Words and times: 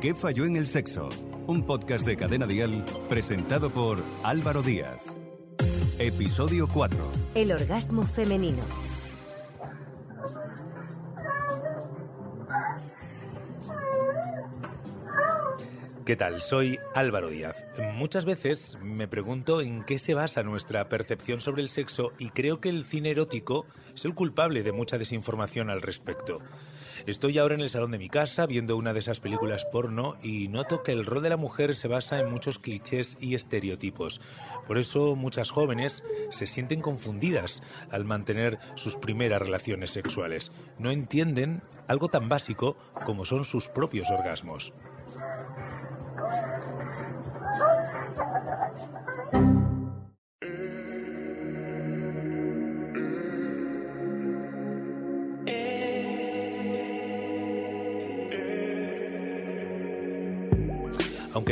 ¿Qué 0.00 0.14
falló 0.14 0.46
en 0.46 0.56
el 0.56 0.66
sexo? 0.66 1.10
Un 1.46 1.66
podcast 1.66 2.06
de 2.06 2.16
Cadena 2.16 2.46
Dial 2.46 2.86
presentado 3.10 3.68
por 3.68 4.02
Álvaro 4.22 4.62
Díaz. 4.62 5.02
Episodio 5.98 6.66
4. 6.72 6.98
El 7.34 7.52
orgasmo 7.52 8.00
femenino. 8.04 8.62
¿Qué 16.06 16.16
tal? 16.16 16.40
Soy 16.40 16.78
Álvaro 16.94 17.28
Díaz. 17.28 17.66
Muchas 17.92 18.24
veces 18.24 18.78
me 18.82 19.06
pregunto 19.06 19.60
en 19.60 19.84
qué 19.84 19.98
se 19.98 20.14
basa 20.14 20.42
nuestra 20.42 20.88
percepción 20.88 21.42
sobre 21.42 21.60
el 21.60 21.68
sexo 21.68 22.12
y 22.18 22.30
creo 22.30 22.58
que 22.58 22.70
el 22.70 22.84
cine 22.84 23.10
erótico 23.10 23.66
es 23.94 24.06
el 24.06 24.14
culpable 24.14 24.62
de 24.62 24.72
mucha 24.72 24.96
desinformación 24.96 25.68
al 25.68 25.82
respecto. 25.82 26.38
Estoy 27.06 27.38
ahora 27.38 27.54
en 27.54 27.60
el 27.60 27.70
salón 27.70 27.90
de 27.90 27.98
mi 27.98 28.08
casa 28.08 28.46
viendo 28.46 28.76
una 28.76 28.92
de 28.92 29.00
esas 29.00 29.20
películas 29.20 29.64
porno 29.64 30.16
y 30.22 30.48
noto 30.48 30.82
que 30.82 30.92
el 30.92 31.06
rol 31.06 31.22
de 31.22 31.30
la 31.30 31.36
mujer 31.36 31.74
se 31.74 31.88
basa 31.88 32.20
en 32.20 32.30
muchos 32.30 32.58
clichés 32.58 33.16
y 33.20 33.34
estereotipos. 33.34 34.20
Por 34.66 34.78
eso 34.78 35.16
muchas 35.16 35.50
jóvenes 35.50 36.04
se 36.30 36.46
sienten 36.46 36.80
confundidas 36.80 37.62
al 37.90 38.04
mantener 38.04 38.58
sus 38.74 38.96
primeras 38.96 39.40
relaciones 39.40 39.90
sexuales. 39.90 40.52
No 40.78 40.90
entienden 40.90 41.62
algo 41.88 42.08
tan 42.08 42.28
básico 42.28 42.76
como 43.04 43.24
son 43.24 43.44
sus 43.44 43.68
propios 43.68 44.10
orgasmos. 44.10 44.72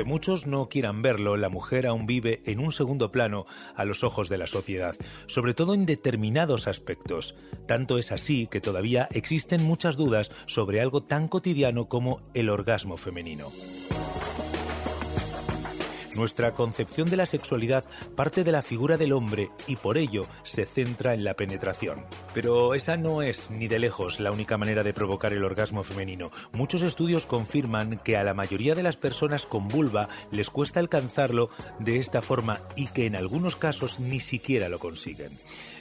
Muchos 0.04 0.46
no 0.46 0.68
quieran 0.68 1.02
verlo, 1.02 1.36
la 1.36 1.48
mujer 1.48 1.86
aún 1.86 2.06
vive 2.06 2.42
en 2.46 2.60
un 2.60 2.72
segundo 2.72 3.10
plano 3.10 3.46
a 3.74 3.84
los 3.84 4.04
ojos 4.04 4.28
de 4.28 4.38
la 4.38 4.46
sociedad, 4.46 4.94
sobre 5.26 5.54
todo 5.54 5.74
en 5.74 5.86
determinados 5.86 6.68
aspectos. 6.68 7.34
Tanto 7.66 7.98
es 7.98 8.12
así 8.12 8.46
que 8.46 8.60
todavía 8.60 9.08
existen 9.12 9.62
muchas 9.64 9.96
dudas 9.96 10.30
sobre 10.46 10.80
algo 10.80 11.02
tan 11.02 11.28
cotidiano 11.28 11.88
como 11.88 12.20
el 12.34 12.48
orgasmo 12.48 12.96
femenino. 12.96 13.48
Nuestra 16.18 16.50
concepción 16.50 17.08
de 17.08 17.16
la 17.16 17.26
sexualidad 17.26 17.84
parte 18.16 18.42
de 18.42 18.50
la 18.50 18.62
figura 18.62 18.96
del 18.96 19.12
hombre 19.12 19.52
y 19.68 19.76
por 19.76 19.96
ello 19.96 20.26
se 20.42 20.66
centra 20.66 21.14
en 21.14 21.22
la 21.22 21.34
penetración. 21.34 22.06
Pero 22.34 22.74
esa 22.74 22.96
no 22.96 23.22
es 23.22 23.52
ni 23.52 23.68
de 23.68 23.78
lejos 23.78 24.18
la 24.18 24.32
única 24.32 24.58
manera 24.58 24.82
de 24.82 24.92
provocar 24.92 25.32
el 25.32 25.44
orgasmo 25.44 25.84
femenino. 25.84 26.32
Muchos 26.52 26.82
estudios 26.82 27.24
confirman 27.24 28.00
que 28.02 28.16
a 28.16 28.24
la 28.24 28.34
mayoría 28.34 28.74
de 28.74 28.82
las 28.82 28.96
personas 28.96 29.46
con 29.46 29.68
vulva 29.68 30.08
les 30.32 30.50
cuesta 30.50 30.80
alcanzarlo 30.80 31.50
de 31.78 31.98
esta 31.98 32.20
forma 32.20 32.62
y 32.74 32.88
que 32.88 33.06
en 33.06 33.14
algunos 33.14 33.54
casos 33.54 34.00
ni 34.00 34.18
siquiera 34.18 34.68
lo 34.68 34.80
consiguen. 34.80 35.30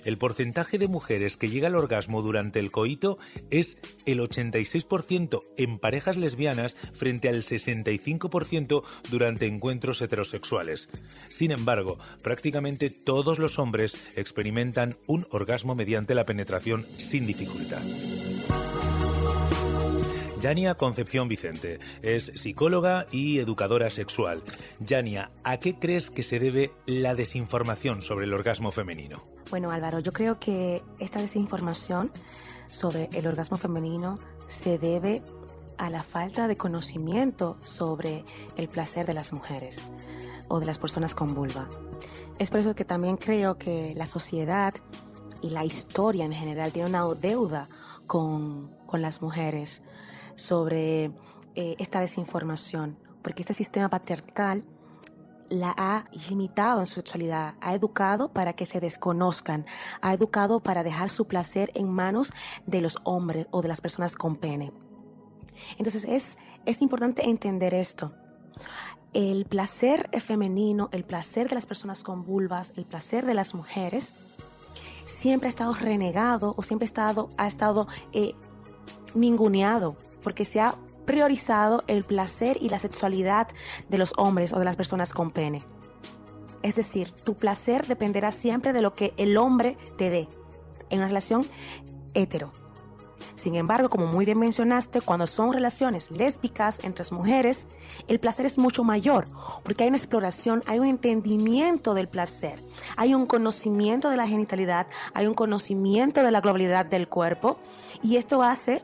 El 0.05 0.19
porcentaje 0.19 0.77
de 0.77 0.88
mujeres 0.88 1.35
que 1.35 1.49
llega 1.49 1.67
al 1.67 1.75
orgasmo 1.75 2.22
durante 2.22 2.59
el 2.59 2.69
coito 2.69 3.17
es 3.49 3.77
el 4.05 4.19
86% 4.19 5.41
en 5.57 5.79
parejas 5.79 6.16
lesbianas 6.16 6.75
frente 6.94 7.27
al 7.27 7.38
65% 7.41 8.83
durante 9.09 9.47
encuentros 9.47 9.99
heterosexuales. 9.99 10.27
Sin 11.30 11.52
embargo, 11.52 11.97
prácticamente 12.22 12.89
todos 12.89 13.39
los 13.39 13.59
hombres 13.59 13.97
experimentan 14.16 14.97
un 15.08 15.28
orgasmo 15.31 15.75
mediante 15.75 16.16
la 16.16 16.25
penetración 16.25 16.86
sin 16.97 17.25
dificultad. 17.25 17.81
Yania 20.39 20.75
Concepción 20.75 21.28
Vicente 21.28 21.80
es 22.03 22.25
psicóloga 22.25 23.08
y 23.11 23.39
educadora 23.39 23.89
sexual. 23.89 24.44
Yania, 24.80 25.31
¿a 25.44 25.57
qué 25.57 25.79
crees 25.79 26.12
que 26.12 26.22
se 26.22 26.40
debe 26.40 26.72
la 26.85 27.16
desinformación 27.16 28.03
sobre 28.03 28.25
el 28.25 28.34
orgasmo 28.34 28.72
femenino? 28.72 29.24
Bueno, 29.50 29.72
Álvaro, 29.72 30.00
yo 30.00 30.13
creo 30.13 30.40
que 30.40 30.84
esta 31.00 31.19
desinformación 31.22 32.12
sobre 32.69 33.09
el 33.13 33.25
orgasmo 33.25 33.57
femenino 33.57 34.19
se 34.47 34.78
debe 34.78 35.24
a 35.78 35.90
la 35.90 36.03
falta 36.03 36.47
de 36.47 36.56
conocimiento 36.56 37.57
sobre 37.63 38.24
el 38.57 38.68
placer 38.68 39.07
de 39.07 39.13
las 39.13 39.34
mujeres 39.34 39.88
o 40.47 40.59
de 40.59 40.66
las 40.66 40.78
personas 40.78 41.16
con 41.16 41.34
vulva. 41.34 41.68
Es 42.40 42.50
por 42.50 42.59
eso 42.59 42.75
que 42.75 42.85
también 42.85 43.18
creo 43.18 43.58
que 43.58 43.94
la 43.96 44.06
sociedad 44.06 44.74
y 45.41 45.50
la 45.50 45.66
historia 45.66 46.25
en 46.25 46.34
general 46.34 46.72
tiene 46.72 46.90
una 46.90 47.06
deuda 47.16 47.68
con, 48.06 48.72
con 48.86 49.02
las 49.02 49.22
mujeres 49.22 49.81
sobre 50.36 51.06
eh, 51.56 51.75
esta 51.80 52.00
desinformación, 52.00 52.97
porque 53.22 53.41
este 53.41 53.53
sistema 53.53 53.90
patriarcal 53.90 54.63
la 55.50 55.74
ha 55.78 56.06
limitado 56.30 56.80
en 56.80 56.86
su 56.86 56.96
sexualidad, 56.96 57.56
ha 57.62 57.74
educado 57.74 58.31
para 58.34 58.53
que 58.53 58.66
se 58.66 58.80
desconozcan, 58.80 59.66
ha 60.02 60.13
educado 60.13 60.59
para 60.59 60.84
dejar 60.84 61.09
su 61.09 61.25
placer 61.25 61.72
en 61.74 61.90
manos 61.91 62.34
de 62.66 62.81
los 62.81 63.00
hombres 63.03 63.47
o 63.52 63.62
de 63.62 63.68
las 63.68 63.81
personas 63.81 64.16
con 64.16 64.36
pene. 64.36 64.74
Entonces 65.78 66.06
es, 66.06 66.38
es 66.66 66.81
importante 66.81 67.28
entender 67.30 67.74
esto. 67.74 68.13
El 69.13 69.45
placer 69.45 70.09
femenino, 70.22 70.90
el 70.91 71.03
placer 71.03 71.50
de 71.50 71.56
las 71.56 71.66
personas 71.66 72.03
con 72.03 72.25
vulvas, 72.25 72.73
el 72.75 72.85
placer 72.85 73.25
de 73.25 73.34
las 73.34 73.56
mujeres, 73.56 74.13
siempre 75.06 75.47
ha 75.47 75.50
estado 75.50 75.73
renegado 75.73 76.53
o 76.57 76.63
siempre 76.63 76.85
ha 76.85 76.90
estado, 76.90 77.29
ha 77.38 77.47
estado 77.47 77.88
eh, 78.12 78.35
ninguneado 79.16 79.97
porque 80.22 80.45
se 80.45 80.59
ha 80.59 80.75
priorizado 81.06 81.84
el 81.88 82.03
placer 82.03 82.57
y 82.62 82.69
la 82.69 82.79
sexualidad 82.79 83.47
de 83.90 83.97
los 83.97 84.13
hombres 84.18 84.53
o 84.53 84.59
de 84.59 84.66
las 84.66 84.75
personas 84.75 85.13
con 85.13 85.31
pene. 85.31 85.63
Es 86.63 86.75
decir, 86.75 87.12
tu 87.12 87.35
placer 87.35 87.88
dependerá 87.88 88.31
siempre 88.31 88.74
de 88.74 88.81
lo 88.81 88.94
que 88.94 89.13
el 89.18 89.38
hombre 89.38 89.78
te 89.97 90.09
dé 90.09 90.28
en 90.89 91.00
una 91.00 91.07
relación 91.07 91.45
hetero. 92.13 92.51
Sin 93.38 93.53
embargo, 93.53 93.88
como 93.88 94.08
muy 94.08 94.25
bien 94.25 94.40
mencionaste, 94.40 95.00
cuando 95.00 95.28
son 95.28 95.53
relaciones 95.53 96.09
lésbicas 96.09 96.84
entre 96.84 97.06
mujeres, 97.12 97.68
el 98.08 98.20
placer 98.20 98.48
es 98.48 98.58
mucho 98.58 98.84
mayor, 98.84 99.28
porque 99.64 99.84
hay 99.84 99.90
una 99.90 99.98
exploración, 99.98 100.64
hay 100.66 100.80
un 100.80 100.88
entendimiento 100.88 101.94
del 101.94 102.08
placer, 102.08 102.59
hay 102.96 103.14
un 103.14 103.28
conocimiento 103.28 104.09
de 104.09 104.18
la 104.18 104.28
genitalidad, 104.28 104.88
hay 105.14 105.28
un 105.28 105.36
conocimiento 105.36 106.24
de 106.24 106.31
la 106.31 106.42
globalidad 106.42 106.88
del 106.88 107.08
cuerpo, 107.08 107.59
y 108.02 108.16
esto 108.16 108.42
hace 108.42 108.84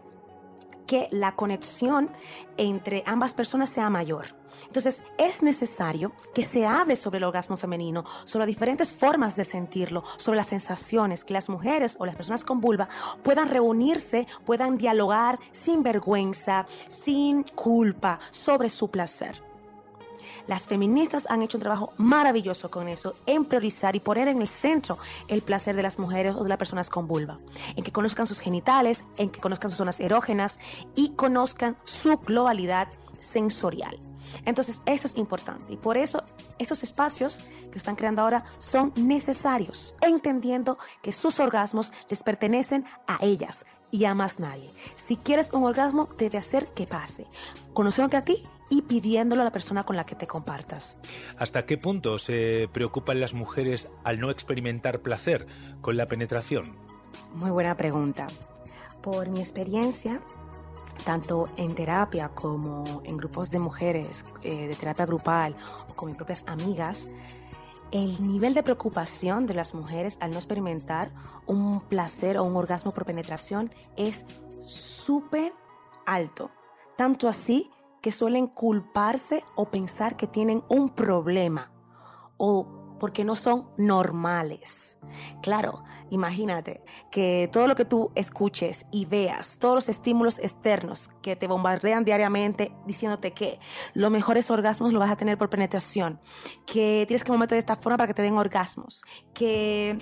que 0.85 1.07
la 1.11 1.35
conexión 1.35 2.09
entre 2.57 3.03
ambas 3.05 3.33
personas 3.33 3.69
sea 3.69 3.89
mayor. 3.89 4.35
Entonces 4.67 5.03
es 5.17 5.41
necesario 5.41 6.13
que 6.33 6.43
se 6.43 6.65
hable 6.65 6.95
sobre 6.95 7.17
el 7.17 7.23
orgasmo 7.23 7.57
femenino, 7.57 8.05
sobre 8.23 8.45
diferentes 8.45 8.91
formas 8.93 9.35
de 9.35 9.45
sentirlo, 9.45 10.03
sobre 10.17 10.37
las 10.37 10.47
sensaciones, 10.47 11.23
que 11.23 11.33
las 11.33 11.49
mujeres 11.49 11.97
o 11.99 12.05
las 12.05 12.15
personas 12.15 12.43
con 12.43 12.61
vulva 12.61 12.89
puedan 13.23 13.49
reunirse, 13.49 14.27
puedan 14.45 14.77
dialogar 14.77 15.39
sin 15.51 15.83
vergüenza, 15.83 16.65
sin 16.87 17.43
culpa 17.43 18.19
sobre 18.31 18.69
su 18.69 18.89
placer. 18.89 19.52
Las 20.47 20.67
feministas 20.67 21.27
han 21.29 21.41
hecho 21.41 21.57
un 21.57 21.63
trabajo 21.63 21.93
maravilloso 21.97 22.69
con 22.69 22.87
eso, 22.87 23.15
en 23.25 23.45
priorizar 23.45 23.95
y 23.95 23.99
poner 23.99 24.27
en 24.27 24.41
el 24.41 24.47
centro 24.47 24.97
el 25.27 25.41
placer 25.41 25.75
de 25.75 25.83
las 25.83 25.99
mujeres 25.99 26.35
o 26.35 26.43
de 26.43 26.49
las 26.49 26.57
personas 26.57 26.89
con 26.89 27.07
vulva, 27.07 27.39
en 27.75 27.83
que 27.83 27.91
conozcan 27.91 28.27
sus 28.27 28.39
genitales, 28.39 29.03
en 29.17 29.29
que 29.29 29.39
conozcan 29.39 29.69
sus 29.69 29.77
zonas 29.77 29.99
erógenas 29.99 30.59
y 30.95 31.09
conozcan 31.11 31.77
su 31.83 32.15
globalidad 32.17 32.87
sensorial. 33.19 33.99
Entonces, 34.45 34.81
eso 34.85 35.07
es 35.07 35.17
importante 35.17 35.73
y 35.73 35.77
por 35.77 35.97
eso 35.97 36.23
estos 36.59 36.83
espacios 36.83 37.39
que 37.71 37.77
están 37.77 37.95
creando 37.95 38.21
ahora 38.21 38.45
son 38.59 38.91
necesarios, 38.95 39.95
entendiendo 40.01 40.77
que 41.01 41.11
sus 41.11 41.39
orgasmos 41.39 41.93
les 42.09 42.23
pertenecen 42.23 42.85
a 43.07 43.17
ellas 43.21 43.65
y 43.91 44.05
a 44.05 44.15
más 44.15 44.39
nadie. 44.39 44.69
Si 44.95 45.17
quieres 45.17 45.53
un 45.53 45.63
orgasmo, 45.63 46.09
debe 46.17 46.37
hacer 46.37 46.67
que 46.73 46.87
pase, 46.87 47.27
conociéndote 47.73 48.17
a 48.17 48.25
ti 48.25 48.43
y 48.69 48.83
pidiéndolo 48.83 49.41
a 49.41 49.45
la 49.45 49.51
persona 49.51 49.83
con 49.83 49.95
la 49.95 50.05
que 50.05 50.15
te 50.15 50.27
compartas. 50.27 50.95
¿Hasta 51.37 51.65
qué 51.65 51.77
punto 51.77 52.17
se 52.19 52.69
preocupan 52.71 53.19
las 53.19 53.33
mujeres 53.33 53.89
al 54.03 54.19
no 54.19 54.31
experimentar 54.31 55.01
placer 55.01 55.47
con 55.81 55.97
la 55.97 56.07
penetración? 56.07 56.77
Muy 57.33 57.51
buena 57.51 57.75
pregunta. 57.77 58.27
Por 59.01 59.29
mi 59.29 59.39
experiencia, 59.39 60.21
tanto 61.03 61.49
en 61.57 61.75
terapia 61.75 62.29
como 62.29 63.01
en 63.03 63.17
grupos 63.17 63.51
de 63.51 63.59
mujeres, 63.59 64.25
eh, 64.43 64.67
de 64.67 64.75
terapia 64.75 65.05
grupal 65.05 65.55
o 65.89 65.93
con 65.93 66.07
mis 66.07 66.17
propias 66.17 66.43
amigas, 66.47 67.09
el 67.91 68.27
nivel 68.27 68.55
de 68.55 68.63
preocupación 68.63 69.45
de 69.45 69.53
las 69.53 69.75
mujeres 69.75 70.17
al 70.19 70.31
no 70.31 70.37
experimentar 70.37 71.11
un 71.45 71.81
placer 71.81 72.37
o 72.37 72.43
un 72.43 72.55
orgasmo 72.55 72.91
por 72.91 73.05
penetración 73.05 73.69
es 73.97 74.25
súper 74.65 75.53
alto. 76.05 76.49
Tanto 76.97 77.27
así 77.27 77.69
que 78.03 78.11
suelen 78.11 78.47
culparse 78.47 79.45
o 79.55 79.69
pensar 79.71 80.17
que 80.17 80.27
tienen 80.27 80.61
un 80.67 80.89
problema 80.89 81.71
o 82.35 82.97
porque 82.99 83.23
no 83.23 83.37
son 83.37 83.69
normales. 83.77 84.97
Claro, 85.41 85.83
imagínate 86.09 86.83
que 87.11 87.49
todo 87.51 87.65
lo 87.65 87.75
que 87.75 87.85
tú 87.85 88.11
escuches 88.15 88.87
y 88.91 89.05
veas, 89.05 89.57
todos 89.57 89.75
los 89.75 89.89
estímulos 89.89 90.37
externos 90.39 91.11
que 91.21 91.37
te 91.37 91.47
bombardean 91.47 92.03
diariamente 92.03 92.75
diciéndote 92.85 93.31
que 93.31 93.57
los 93.93 94.11
mejores 94.11 94.51
orgasmos 94.51 94.91
los 94.91 94.99
vas 94.99 95.11
a 95.11 95.15
tener 95.15 95.37
por 95.37 95.49
penetración, 95.49 96.19
que 96.65 97.05
tienes 97.07 97.23
que 97.23 97.31
moverte 97.31 97.55
de 97.55 97.59
esta 97.59 97.77
forma 97.77 97.97
para 97.97 98.07
que 98.07 98.15
te 98.15 98.21
den 98.21 98.37
orgasmos, 98.37 99.01
que 99.33 99.97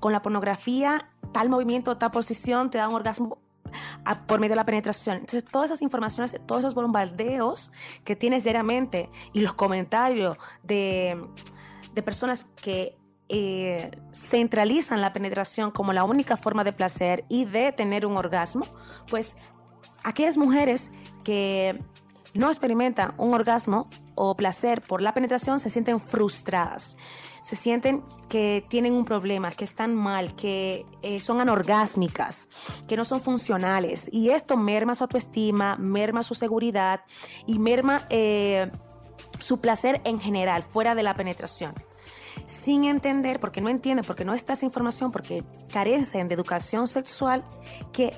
con 0.00 0.12
la 0.12 0.20
pornografía 0.20 1.08
tal 1.32 1.48
movimiento, 1.48 1.96
tal 1.96 2.10
posición 2.10 2.70
te 2.70 2.78
da 2.78 2.88
un 2.88 2.94
orgasmo 2.96 3.38
por 4.26 4.40
medio 4.40 4.50
de 4.50 4.56
la 4.56 4.66
penetración. 4.66 5.18
Entonces, 5.18 5.44
todas 5.44 5.68
esas 5.68 5.82
informaciones, 5.82 6.36
todos 6.46 6.62
esos 6.62 6.74
bombardeos 6.74 7.72
que 8.04 8.16
tienes 8.16 8.44
diariamente 8.44 9.10
y 9.32 9.40
los 9.40 9.54
comentarios 9.54 10.36
de, 10.62 11.22
de 11.94 12.02
personas 12.02 12.44
que 12.44 12.96
eh, 13.28 13.90
centralizan 14.12 15.00
la 15.00 15.12
penetración 15.12 15.70
como 15.70 15.92
la 15.92 16.02
única 16.02 16.36
forma 16.36 16.64
de 16.64 16.72
placer 16.72 17.24
y 17.28 17.44
de 17.44 17.70
tener 17.70 18.04
un 18.04 18.16
orgasmo, 18.16 18.66
pues 19.08 19.36
aquellas 20.02 20.36
mujeres 20.36 20.90
que 21.22 21.80
no 22.34 22.48
experimentan 22.48 23.14
un 23.18 23.32
orgasmo 23.32 23.88
o 24.16 24.36
placer 24.36 24.80
por 24.82 25.00
la 25.00 25.14
penetración 25.14 25.60
se 25.60 25.70
sienten 25.70 26.00
frustradas 26.00 26.96
se 27.42 27.56
sienten 27.56 28.02
que 28.28 28.64
tienen 28.68 28.94
un 28.94 29.04
problema, 29.04 29.50
que 29.50 29.64
están 29.64 29.94
mal, 29.94 30.34
que 30.36 30.86
eh, 31.02 31.20
son 31.20 31.40
anorgásmicas, 31.40 32.48
que 32.88 32.96
no 32.96 33.04
son 33.04 33.20
funcionales. 33.20 34.08
Y 34.12 34.30
esto 34.30 34.56
merma 34.56 34.94
su 34.94 35.04
autoestima, 35.04 35.76
merma 35.76 36.22
su 36.22 36.34
seguridad 36.34 37.02
y 37.46 37.58
merma 37.58 38.06
eh, 38.08 38.70
su 39.40 39.60
placer 39.60 40.00
en 40.04 40.20
general, 40.20 40.62
fuera 40.62 40.94
de 40.94 41.02
la 41.02 41.14
penetración. 41.14 41.74
Sin 42.46 42.84
entender, 42.84 43.40
porque 43.40 43.60
no 43.60 43.68
entienden, 43.68 44.04
porque 44.04 44.24
no 44.24 44.34
está 44.34 44.52
esa 44.52 44.64
información, 44.64 45.10
porque 45.12 45.42
carecen 45.72 46.28
de 46.28 46.34
educación 46.34 46.86
sexual, 46.86 47.44
que 47.92 48.16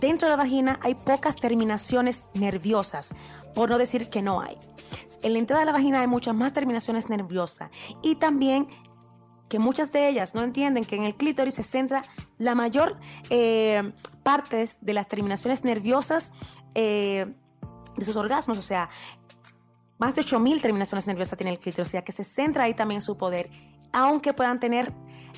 dentro 0.00 0.28
de 0.28 0.30
la 0.30 0.42
vagina 0.42 0.78
hay 0.82 0.94
pocas 0.94 1.36
terminaciones 1.36 2.24
nerviosas, 2.34 3.10
por 3.56 3.70
no 3.70 3.78
decir 3.78 4.10
que 4.10 4.20
no 4.20 4.42
hay. 4.42 4.58
En 5.22 5.32
la 5.32 5.38
entrada 5.38 5.60
de 5.60 5.66
la 5.66 5.72
vagina 5.72 6.02
hay 6.02 6.06
muchas 6.06 6.36
más 6.36 6.52
terminaciones 6.52 7.08
nerviosas 7.08 7.70
y 8.02 8.16
también 8.16 8.68
que 9.48 9.58
muchas 9.58 9.90
de 9.92 10.08
ellas 10.10 10.34
no 10.34 10.42
entienden 10.42 10.84
que 10.84 10.94
en 10.94 11.04
el 11.04 11.14
clítoris 11.14 11.54
se 11.54 11.62
centra 11.62 12.04
la 12.36 12.54
mayor 12.54 12.96
eh, 13.30 13.92
parte 14.22 14.68
de 14.78 14.92
las 14.92 15.08
terminaciones 15.08 15.64
nerviosas 15.64 16.32
eh, 16.74 17.34
de 17.96 18.04
sus 18.04 18.16
orgasmos, 18.16 18.58
o 18.58 18.62
sea, 18.62 18.90
más 19.96 20.14
de 20.14 20.20
8000 20.20 20.60
terminaciones 20.60 21.06
nerviosas 21.06 21.38
tiene 21.38 21.52
el 21.52 21.58
clítoris, 21.58 21.88
o 21.88 21.90
sea 21.90 22.04
que 22.04 22.12
se 22.12 22.24
centra 22.24 22.64
ahí 22.64 22.74
también 22.74 23.00
su 23.00 23.16
poder, 23.16 23.48
aunque 23.90 24.34
puedan 24.34 24.60
tener 24.60 24.92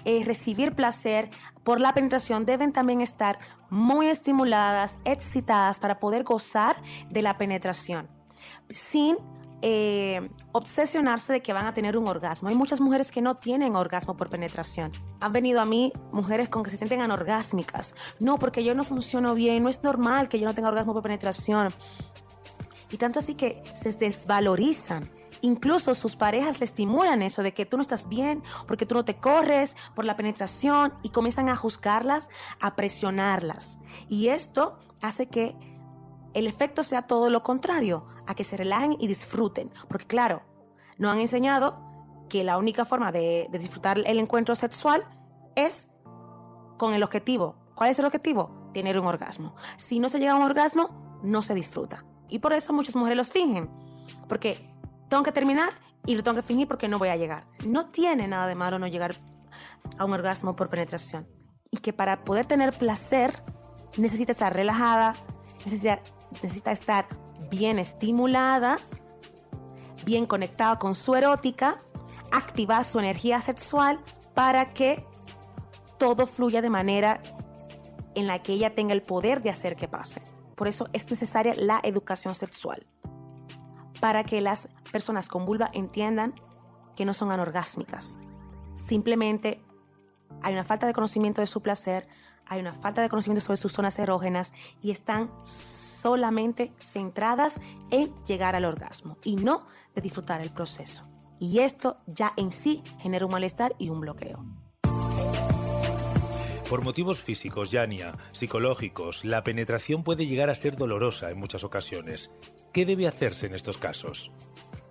eh, 0.05 0.25
recibir 0.25 0.75
placer 0.75 1.31
por 1.63 1.81
la 1.81 1.95
penetración, 1.95 2.47
deben 2.47 2.73
también 2.73 3.01
estar 3.01 3.39
muy 3.71 4.07
estimuladas, 4.07 4.97
excitadas 5.05 5.81
para 5.81 5.99
poder 6.01 6.25
gozar 6.25 6.83
de 7.11 7.23
la 7.23 7.39
penetración, 7.39 8.09
sin 8.71 9.17
eh, 9.61 10.31
obsesionarse 10.53 11.33
de 11.33 11.43
que 11.43 11.53
van 11.53 11.67
a 11.67 11.75
tener 11.75 11.97
un 11.97 12.07
orgasmo. 12.07 12.49
Hay 12.49 12.55
muchas 12.55 12.81
mujeres 12.81 13.11
que 13.11 13.21
no 13.21 13.35
tienen 13.35 13.75
orgasmo 13.75 14.17
por 14.17 14.31
penetración. 14.31 14.93
Han 15.21 15.33
venido 15.33 15.61
a 15.61 15.65
mí 15.65 15.93
mujeres 16.13 16.49
con 16.49 16.63
que 16.63 16.71
se 16.71 16.77
sienten 16.77 17.01
anorgásmicas. 17.01 17.97
No, 18.21 18.39
porque 18.39 18.63
yo 18.63 18.75
no 18.75 18.85
funciono 18.85 19.35
bien, 19.35 19.65
no 19.65 19.69
es 19.69 19.83
normal 19.83 20.29
que 20.29 20.39
yo 20.39 20.47
no 20.47 20.55
tenga 20.55 20.69
orgasmo 20.69 20.93
por 20.93 21.03
penetración. 21.03 21.73
Y 22.91 22.99
tanto 22.99 23.19
así 23.19 23.35
que 23.35 23.63
se 23.75 23.93
desvalorizan. 23.93 25.11
Incluso 25.41 25.95
sus 25.95 26.17
parejas 26.17 26.61
le 26.61 26.65
estimulan 26.65 27.23
eso 27.23 27.43
de 27.43 27.55
que 27.55 27.67
tú 27.67 27.77
no 27.77 27.83
estás 27.83 28.09
bien, 28.09 28.43
porque 28.67 28.87
tú 28.87 28.95
no 28.95 29.05
te 29.05 29.17
corres 29.17 29.77
por 29.95 30.05
la 30.05 30.17
penetración 30.17 30.95
y 31.03 31.11
comienzan 31.11 31.49
a 31.49 31.57
juzgarlas, 31.57 32.29
a 32.61 32.77
presionarlas. 32.77 33.79
Y 34.09 34.29
esto 34.29 34.79
hace 35.01 35.29
que 35.29 35.57
el 36.35 36.47
efecto 36.47 36.83
sea 36.83 37.03
todo 37.03 37.31
lo 37.31 37.43
contrario, 37.43 38.07
a 38.27 38.35
que 38.35 38.45
se 38.45 38.57
relajen 38.57 38.97
y 39.01 39.07
disfruten. 39.07 39.73
Porque 39.89 40.07
claro, 40.07 40.43
nos 40.99 41.13
han 41.13 41.21
enseñado 41.21 41.81
que 42.29 42.45
la 42.45 42.59
única 42.59 42.85
forma 42.85 43.11
de, 43.11 43.49
disfrutar 43.53 43.99
el 43.99 44.19
encuentro 44.19 44.55
sexual 44.55 45.05
es 45.57 45.95
con 46.77 46.95
el 46.95 47.03
objetivo. 47.03 47.57
¿Cuál 47.75 47.91
es 47.91 47.99
el 47.99 48.05
objetivo? 48.05 48.71
Tener 48.73 48.99
un 48.99 49.07
orgasmo. 49.07 49.55
Si 49.79 49.99
no 49.99 50.09
se 50.09 50.19
llega 50.19 50.33
a 50.33 50.37
un 50.37 50.43
orgasmo, 50.43 51.19
no 51.23 51.43
se 51.43 51.55
disfruta. 51.55 52.05
Y 52.29 52.41
por 52.41 52.53
eso 52.53 52.73
muchas 52.73 52.97
mujeres 52.97 53.17
los 53.17 53.31
fingen. 53.31 53.71
Porque 54.29 54.71
tengo 55.09 55.23
que 55.23 55.33
terminar 55.33 55.71
y 56.07 56.15
lo 56.15 56.23
tengo 56.23 56.37
que 56.37 56.43
fingir 56.43 56.69
porque 56.69 56.89
no 56.89 56.99
voy 56.99 57.09
a 57.09 57.17
llegar. 57.17 57.47
No 57.65 57.87
tiene 57.87 58.29
nada 58.29 58.47
de 58.47 58.55
malo 58.55 58.79
no 58.79 58.87
llegar 58.87 59.17
a 59.97 60.05
un 60.05 60.13
orgasmo 60.13 60.57
por 60.57 60.71
penetración. 60.71 61.27
Y 61.71 61.79
que 61.79 61.93
para 61.93 62.25
poder 62.25 62.47
tener 62.47 62.77
placer 62.77 63.33
necesita 63.97 64.33
estar 64.33 64.55
relajada, 64.55 65.15
necesita 65.65 66.01
necesita 66.31 66.73
estar 66.73 67.07
bien 67.51 67.79
estimulada, 67.79 68.79
bien 70.05 70.27
conectada 70.27 70.79
con 70.79 70.95
su 70.95 71.15
erótica, 71.15 71.79
activar 72.33 72.85
su 72.85 72.99
energía 72.99 73.41
sexual 73.41 73.99
para 74.35 74.67
que 74.67 75.05
todo 75.99 76.27
fluya 76.27 76.63
de 76.63 76.71
manera 76.71 77.21
en 78.15 78.27
la 78.27 78.43
que 78.43 78.53
ella 78.53 78.75
tenga 78.75 78.93
el 78.93 79.03
poder 79.03 79.43
de 79.43 79.51
hacer 79.51 79.77
que 79.77 79.89
pase. 79.89 80.23
Por 80.55 80.69
eso 80.69 80.89
es 80.93 81.09
necesaria 81.11 81.55
la 81.57 81.81
educación 81.83 82.35
sexual, 82.35 82.87
para 84.09 84.25
que 84.25 84.41
las 84.41 84.71
personas 84.91 85.29
con 85.29 85.45
vulva 85.45 85.71
entiendan 85.75 86.33
que 86.97 87.05
no 87.05 87.13
son 87.13 87.31
anorgásmicas. 87.31 88.19
Simplemente 88.75 89.61
hay 90.41 90.55
una 90.55 90.65
falta 90.65 90.87
de 90.87 90.95
conocimiento 90.95 91.43
de 91.43 91.47
su 91.47 91.61
placer, 91.61 92.09
hay 92.47 92.59
una 92.59 92.73
falta 92.73 93.03
de 93.03 93.11
conocimiento 93.11 93.45
sobre 93.45 93.59
sus 93.59 93.71
zonas 93.71 93.99
erógenas 93.99 94.55
y 94.81 94.93
están 94.93 95.31
solamente 95.45 96.73
centradas 96.81 97.61
en 97.91 98.11
llegar 98.25 98.57
al 98.57 98.65
orgasmo 98.65 99.19
y 99.25 99.37
no 99.37 99.67
de 99.95 100.01
disfrutar 100.01 100.41
el 100.41 100.55
proceso. 100.55 101.05
Y 101.39 101.59
esto 101.59 101.99
ya 102.07 102.33
en 102.39 102.51
sí 102.51 102.83
genera 103.01 103.27
un 103.27 103.33
malestar 103.33 103.75
y 103.79 103.91
un 103.91 104.01
bloqueo. 104.01 104.43
Por 106.71 106.83
motivos 106.83 107.21
físicos, 107.23 107.71
Yania, 107.71 108.13
psicológicos, 108.33 109.25
la 109.25 109.43
penetración 109.43 110.05
puede 110.05 110.27
llegar 110.27 110.51
a 110.51 110.55
ser 110.55 110.77
dolorosa 110.77 111.31
en 111.31 111.39
muchas 111.39 111.65
ocasiones. 111.65 112.31
¿Qué 112.79 112.87
debe 112.87 113.09
hacerse 113.09 113.47
en 113.47 113.57
estos 113.57 113.77
casos? 113.77 114.31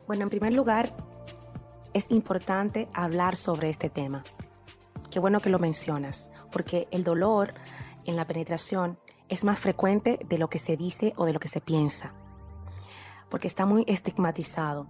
Bueno, 0.07 0.23
en 0.23 0.29
primer 0.29 0.51
lugar, 0.51 0.93
es 1.93 2.11
importante 2.11 2.89
hablar 2.93 3.37
sobre 3.37 3.69
este 3.69 3.89
tema. 3.89 4.25
Qué 5.09 5.19
bueno 5.21 5.39
que 5.39 5.49
lo 5.49 5.57
mencionas, 5.57 6.29
porque 6.51 6.89
el 6.91 7.05
dolor 7.05 7.51
en 8.03 8.17
la 8.17 8.27
penetración 8.27 8.99
es 9.29 9.45
más 9.45 9.59
frecuente 9.59 10.19
de 10.27 10.37
lo 10.37 10.49
que 10.49 10.59
se 10.59 10.75
dice 10.75 11.13
o 11.15 11.25
de 11.25 11.31
lo 11.31 11.39
que 11.39 11.47
se 11.47 11.61
piensa, 11.61 12.13
porque 13.29 13.47
está 13.47 13.65
muy 13.65 13.85
estigmatizado. 13.87 14.87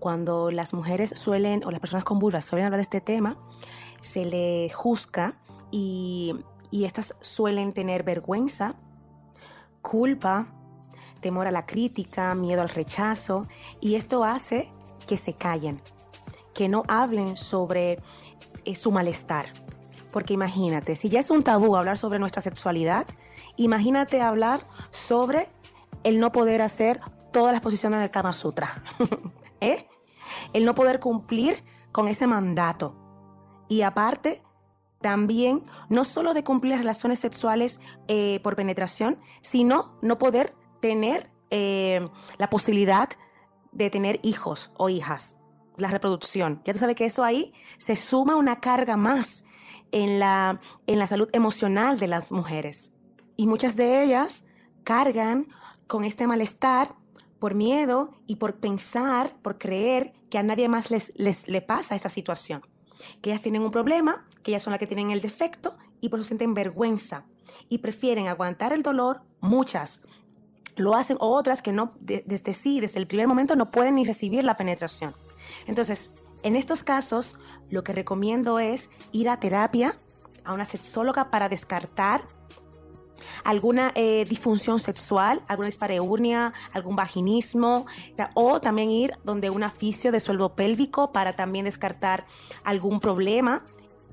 Cuando 0.00 0.50
las 0.50 0.74
mujeres 0.74 1.10
suelen, 1.10 1.62
o 1.62 1.70
las 1.70 1.78
personas 1.78 2.02
con 2.02 2.18
vulvas 2.18 2.46
suelen 2.46 2.66
hablar 2.66 2.78
de 2.78 2.82
este 2.82 3.00
tema, 3.00 3.38
se 4.00 4.24
le 4.24 4.70
juzga 4.70 5.40
y, 5.70 6.34
y 6.72 6.84
estas 6.84 7.14
suelen 7.20 7.72
tener 7.72 8.02
vergüenza, 8.02 8.74
culpa, 9.82 10.48
temor 11.20 11.46
a 11.46 11.50
la 11.50 11.66
crítica, 11.66 12.34
miedo 12.34 12.62
al 12.62 12.68
rechazo, 12.68 13.46
y 13.80 13.94
esto 13.94 14.24
hace 14.24 14.72
que 15.06 15.16
se 15.16 15.34
callen, 15.34 15.80
que 16.54 16.68
no 16.68 16.84
hablen 16.88 17.36
sobre 17.36 17.98
eh, 18.64 18.74
su 18.74 18.90
malestar. 18.90 19.46
Porque 20.10 20.34
imagínate, 20.34 20.96
si 20.96 21.08
ya 21.08 21.20
es 21.20 21.30
un 21.30 21.44
tabú 21.44 21.76
hablar 21.76 21.96
sobre 21.96 22.18
nuestra 22.18 22.42
sexualidad, 22.42 23.06
Imagínate 23.60 24.22
hablar 24.22 24.60
sobre 24.90 25.46
el 26.02 26.18
no 26.18 26.32
poder 26.32 26.62
hacer 26.62 26.98
todas 27.30 27.52
las 27.52 27.60
posiciones 27.60 28.00
del 28.00 28.10
Kama 28.10 28.32
Sutra. 28.32 28.70
¿Eh? 29.60 29.86
El 30.54 30.64
no 30.64 30.74
poder 30.74 30.98
cumplir 30.98 31.62
con 31.92 32.08
ese 32.08 32.26
mandato. 32.26 32.94
Y 33.68 33.82
aparte, 33.82 34.42
también 35.02 35.62
no 35.90 36.04
solo 36.04 36.32
de 36.32 36.42
cumplir 36.42 36.78
relaciones 36.78 37.18
sexuales 37.18 37.80
eh, 38.08 38.40
por 38.42 38.56
penetración, 38.56 39.20
sino 39.42 39.98
no 40.00 40.18
poder 40.18 40.54
tener 40.80 41.30
eh, 41.50 42.08
la 42.38 42.50
posibilidad 42.50 43.08
de 43.72 43.90
tener 43.90 44.20
hijos 44.22 44.72
o 44.76 44.88
hijas, 44.88 45.38
la 45.76 45.88
reproducción. 45.88 46.60
Ya 46.64 46.72
tú 46.72 46.78
sabes 46.78 46.96
que 46.96 47.06
eso 47.06 47.24
ahí 47.24 47.52
se 47.78 47.96
suma 47.96 48.36
una 48.36 48.60
carga 48.60 48.96
más 48.96 49.44
en 49.92 50.18
la, 50.18 50.60
en 50.86 50.98
la 50.98 51.06
salud 51.06 51.28
emocional 51.32 51.98
de 51.98 52.08
las 52.08 52.32
mujeres. 52.32 52.96
Y 53.36 53.46
muchas 53.46 53.76
de 53.76 54.02
ellas 54.02 54.44
cargan 54.84 55.46
con 55.86 56.04
este 56.04 56.26
malestar 56.26 56.94
por 57.38 57.54
miedo 57.54 58.12
y 58.26 58.36
por 58.36 58.56
pensar, 58.56 59.36
por 59.42 59.58
creer 59.58 60.12
que 60.28 60.38
a 60.38 60.42
nadie 60.42 60.68
más 60.68 60.90
les, 60.90 61.12
les 61.16 61.48
le 61.48 61.62
pasa 61.62 61.96
esta 61.96 62.08
situación. 62.08 62.62
Que 63.22 63.30
ellas 63.30 63.42
tienen 63.42 63.62
un 63.62 63.70
problema, 63.70 64.26
que 64.42 64.52
ellas 64.52 64.62
son 64.62 64.72
las 64.72 64.78
que 64.78 64.86
tienen 64.86 65.10
el 65.10 65.20
defecto 65.20 65.76
y 66.00 66.10
por 66.10 66.20
eso 66.20 66.28
sienten 66.28 66.54
vergüenza 66.54 67.26
y 67.68 67.78
prefieren 67.78 68.28
aguantar 68.28 68.72
el 68.72 68.82
dolor, 68.82 69.22
muchas 69.40 70.02
lo 70.76 70.94
hacen, 70.94 71.16
o 71.20 71.28
otras 71.36 71.62
que 71.62 71.72
no, 71.72 71.90
desde 72.00 72.54
sí, 72.54 72.80
desde 72.80 72.98
el 72.98 73.06
primer 73.06 73.26
momento 73.26 73.56
no 73.56 73.70
pueden 73.70 73.96
ni 73.96 74.04
recibir 74.04 74.44
la 74.44 74.56
penetración. 74.56 75.14
Entonces, 75.66 76.14
En 76.42 76.56
estos 76.56 76.82
casos, 76.82 77.36
lo 77.68 77.84
que 77.84 77.92
recomiendo 77.92 78.58
es 78.58 78.90
ir 79.12 79.28
a 79.28 79.38
terapia, 79.38 79.94
a 80.44 80.54
una 80.54 80.64
sexóloga 80.64 81.30
para 81.30 81.48
descartar 81.48 82.22
alguna 83.44 83.92
eh, 83.94 84.24
disfunción 84.26 84.80
sexual, 84.80 85.42
alguna 85.48 85.66
dispareunia, 85.66 86.54
algún 86.72 86.96
vaginismo, 86.96 87.86
o 88.34 88.60
también 88.60 88.90
ir 88.90 89.18
donde 89.22 89.50
un 89.50 89.62
aficio 89.62 90.12
de 90.12 90.20
suelo 90.20 90.54
pélvico 90.54 91.12
para 91.12 91.34
también 91.34 91.66
descartar 91.66 92.24
algún 92.64 93.00
problema. 93.00 93.66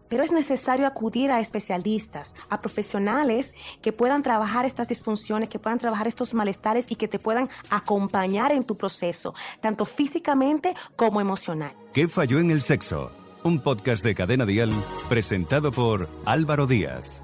Pero 0.10 0.24
es 0.24 0.32
necesario 0.32 0.88
acudir 0.88 1.32
a 1.32 1.40
especialistas, 1.40 2.36
a 2.50 2.60
profesionales 2.60 3.54
que 3.82 3.92
puedan 3.92 4.24
trabajar 4.24 4.66
estas 4.66 4.88
disfunciones, 4.88 5.50
que 5.50 5.60
puedan 5.60 5.80
trabajar 5.80 6.08
estos 6.08 6.34
malestares 6.34 6.86
y 6.90 6.96
que 6.96 7.08
te 7.08 7.20
puedan 7.20 7.50
acompañar 7.70 8.52
en 8.52 8.64
tu 8.64 8.78
proceso, 8.78 9.34
tanto 9.62 9.86
físicamente 9.86 10.76
como 10.96 11.22
emocional. 11.22 11.72
¿Qué 11.94 12.08
falló 12.08 12.40
en 12.40 12.52
el 12.52 12.62
sexo? 12.62 13.12
Un 13.44 13.60
podcast 13.60 14.04
de 14.04 14.16
Cadena 14.16 14.46
Dial 14.46 14.72
presentado 15.08 15.72
por 15.72 16.10
Álvaro 16.26 16.68
Díaz. 16.68 17.24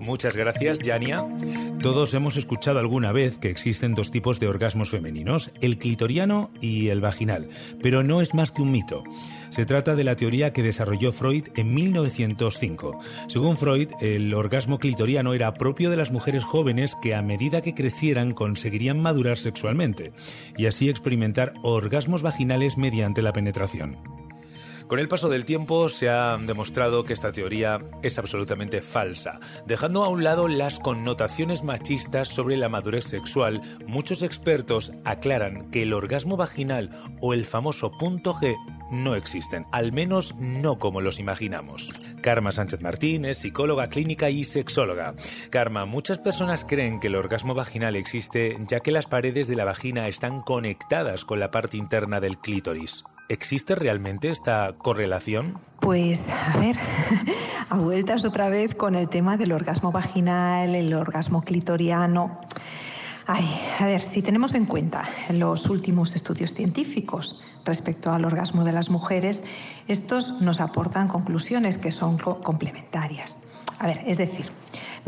Muchas 0.00 0.36
gracias, 0.36 0.78
Yania. 0.80 1.24
Todos 1.82 2.14
hemos 2.14 2.36
escuchado 2.36 2.78
alguna 2.78 3.12
vez 3.12 3.38
que 3.38 3.50
existen 3.50 3.94
dos 3.94 4.10
tipos 4.10 4.40
de 4.40 4.48
orgasmos 4.48 4.90
femeninos, 4.90 5.50
el 5.60 5.78
clitoriano 5.78 6.50
y 6.60 6.88
el 6.88 7.00
vaginal, 7.00 7.48
pero 7.82 8.02
no 8.02 8.20
es 8.20 8.34
más 8.34 8.50
que 8.50 8.62
un 8.62 8.70
mito. 8.70 9.04
Se 9.50 9.66
trata 9.66 9.94
de 9.94 10.04
la 10.04 10.16
teoría 10.16 10.52
que 10.52 10.62
desarrolló 10.62 11.12
Freud 11.12 11.48
en 11.56 11.74
1905. 11.74 13.00
Según 13.28 13.56
Freud, 13.56 13.90
el 14.00 14.32
orgasmo 14.34 14.78
clitoriano 14.78 15.34
era 15.34 15.54
propio 15.54 15.90
de 15.90 15.96
las 15.96 16.10
mujeres 16.10 16.44
jóvenes 16.44 16.94
que 17.02 17.14
a 17.14 17.22
medida 17.22 17.60
que 17.60 17.74
crecieran 17.74 18.32
conseguirían 18.32 19.00
madurar 19.00 19.38
sexualmente 19.38 20.12
y 20.56 20.66
así 20.66 20.88
experimentar 20.88 21.54
orgasmos 21.62 22.22
vaginales 22.22 22.76
mediante 22.76 23.22
la 23.22 23.32
penetración. 23.32 24.17
Con 24.88 25.00
el 25.00 25.08
paso 25.08 25.28
del 25.28 25.44
tiempo 25.44 25.90
se 25.90 26.08
ha 26.08 26.38
demostrado 26.38 27.04
que 27.04 27.12
esta 27.12 27.30
teoría 27.30 27.78
es 28.02 28.18
absolutamente 28.18 28.80
falsa. 28.80 29.38
Dejando 29.66 30.02
a 30.02 30.08
un 30.08 30.24
lado 30.24 30.48
las 30.48 30.80
connotaciones 30.80 31.62
machistas 31.62 32.28
sobre 32.28 32.56
la 32.56 32.70
madurez 32.70 33.04
sexual, 33.04 33.60
muchos 33.86 34.22
expertos 34.22 34.92
aclaran 35.04 35.70
que 35.70 35.82
el 35.82 35.92
orgasmo 35.92 36.38
vaginal 36.38 36.88
o 37.20 37.34
el 37.34 37.44
famoso 37.44 37.90
punto 37.98 38.32
G 38.32 38.56
no 38.90 39.14
existen, 39.14 39.66
al 39.72 39.92
menos 39.92 40.34
no 40.36 40.78
como 40.78 41.02
los 41.02 41.20
imaginamos. 41.20 41.92
Karma 42.22 42.50
Sánchez 42.50 42.80
Martín 42.80 43.26
es 43.26 43.36
psicóloga 43.36 43.90
clínica 43.90 44.30
y 44.30 44.42
sexóloga. 44.42 45.14
Karma, 45.50 45.84
muchas 45.84 46.18
personas 46.18 46.64
creen 46.66 46.98
que 46.98 47.08
el 47.08 47.16
orgasmo 47.16 47.54
vaginal 47.54 47.94
existe 47.94 48.56
ya 48.66 48.80
que 48.80 48.90
las 48.90 49.04
paredes 49.04 49.48
de 49.48 49.56
la 49.56 49.66
vagina 49.66 50.08
están 50.08 50.40
conectadas 50.40 51.26
con 51.26 51.40
la 51.40 51.50
parte 51.50 51.76
interna 51.76 52.20
del 52.20 52.38
clítoris. 52.38 53.04
¿Existe 53.28 53.74
realmente 53.74 54.30
esta 54.30 54.72
correlación? 54.78 55.58
Pues, 55.80 56.30
a 56.30 56.56
ver, 56.56 56.76
a 57.68 57.76
vueltas 57.76 58.24
otra 58.24 58.48
vez 58.48 58.74
con 58.74 58.94
el 58.94 59.10
tema 59.10 59.36
del 59.36 59.52
orgasmo 59.52 59.92
vaginal, 59.92 60.74
el 60.74 60.94
orgasmo 60.94 61.42
clitoriano. 61.42 62.40
Ay, 63.26 63.44
a 63.78 63.84
ver, 63.84 64.00
si 64.00 64.22
tenemos 64.22 64.54
en 64.54 64.64
cuenta 64.64 65.06
los 65.30 65.68
últimos 65.68 66.16
estudios 66.16 66.54
científicos 66.54 67.42
respecto 67.66 68.10
al 68.12 68.24
orgasmo 68.24 68.64
de 68.64 68.72
las 68.72 68.88
mujeres, 68.88 69.42
estos 69.88 70.40
nos 70.40 70.62
aportan 70.62 71.06
conclusiones 71.06 71.76
que 71.76 71.92
son 71.92 72.16
complementarias. 72.16 73.44
A 73.78 73.86
ver, 73.86 74.00
es 74.06 74.16
decir, 74.16 74.50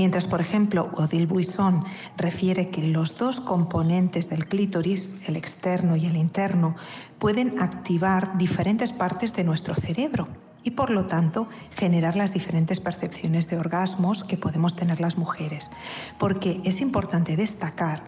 Mientras, 0.01 0.27
por 0.27 0.41
ejemplo, 0.41 0.91
Odile 0.95 1.27
Buisson 1.27 1.85
refiere 2.17 2.71
que 2.71 2.83
los 2.83 3.19
dos 3.19 3.39
componentes 3.39 4.31
del 4.31 4.47
clítoris, 4.47 5.29
el 5.29 5.37
externo 5.37 5.95
y 5.95 6.07
el 6.07 6.17
interno, 6.17 6.75
pueden 7.19 7.61
activar 7.61 8.39
diferentes 8.39 8.93
partes 8.93 9.35
de 9.35 9.45
nuestro 9.45 9.75
cerebro 9.75 10.27
y 10.65 10.71
por 10.71 10.89
lo 10.89 11.05
tanto 11.05 11.49
generar 11.77 12.17
las 12.17 12.33
diferentes 12.33 12.81
percepciones 12.81 13.51
de 13.51 13.59
orgasmos 13.59 14.25
que 14.25 14.39
podemos 14.39 14.75
tener 14.75 15.01
las 15.03 15.19
mujeres. 15.19 15.71
Porque 16.19 16.63
es 16.65 16.81
importante 16.81 17.37
destacar 17.37 18.05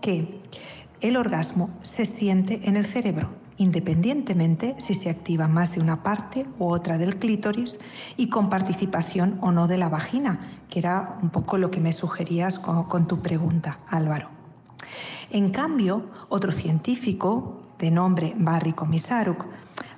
que 0.00 0.40
el 1.00 1.16
orgasmo 1.16 1.70
se 1.82 2.06
siente 2.06 2.68
en 2.68 2.76
el 2.76 2.86
cerebro 2.86 3.30
independientemente 3.60 4.74
si 4.78 4.94
se 4.94 5.10
activa 5.10 5.46
más 5.46 5.74
de 5.74 5.82
una 5.82 6.02
parte 6.02 6.46
u 6.58 6.70
otra 6.70 6.96
del 6.96 7.18
clítoris 7.18 7.78
y 8.16 8.30
con 8.30 8.48
participación 8.48 9.36
o 9.42 9.52
no 9.52 9.68
de 9.68 9.76
la 9.76 9.90
vagina, 9.90 10.40
que 10.70 10.78
era 10.78 11.18
un 11.22 11.28
poco 11.28 11.58
lo 11.58 11.70
que 11.70 11.78
me 11.78 11.92
sugerías 11.92 12.58
con, 12.58 13.06
tu 13.06 13.20
pregunta, 13.20 13.78
Álvaro. 13.86 14.30
En 15.28 15.50
cambio, 15.50 16.06
otro 16.30 16.52
científico 16.52 17.60
de 17.78 17.90
nombre 17.90 18.32
Barry 18.38 18.72
Komisaruk 18.72 19.44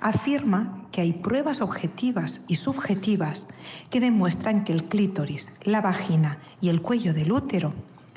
afirma 0.01 0.85
que 0.91 0.99
hay 0.99 1.13
pruebas 1.13 1.61
objetivas 1.61 2.41
y 2.49 2.55
subjetivas 2.55 3.47
que 3.89 4.01
demuestran 4.01 4.65
que 4.65 4.73
el 4.73 4.89
clítoris, 4.89 5.53
la 5.63 5.79
vagina 5.79 6.39
y 6.59 6.67
el 6.67 6.81
cuello 6.81 7.13
del 7.13 7.31
útero 7.31 7.73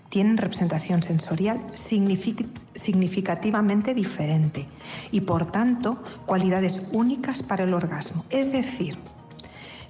tienen 0.09 0.37
representación 0.37 1.03
sensorial 1.03 1.61
significativamente 1.75 3.95
diferente 3.95 4.69
y 5.11 5.23
por 5.23 5.51
tanto 5.51 6.01
cualidades 6.27 6.91
únicas 6.93 7.43
para 7.43 7.65
el 7.65 7.75
orgasmo. 7.75 8.25
Es 8.31 8.53
decir, 8.53 8.97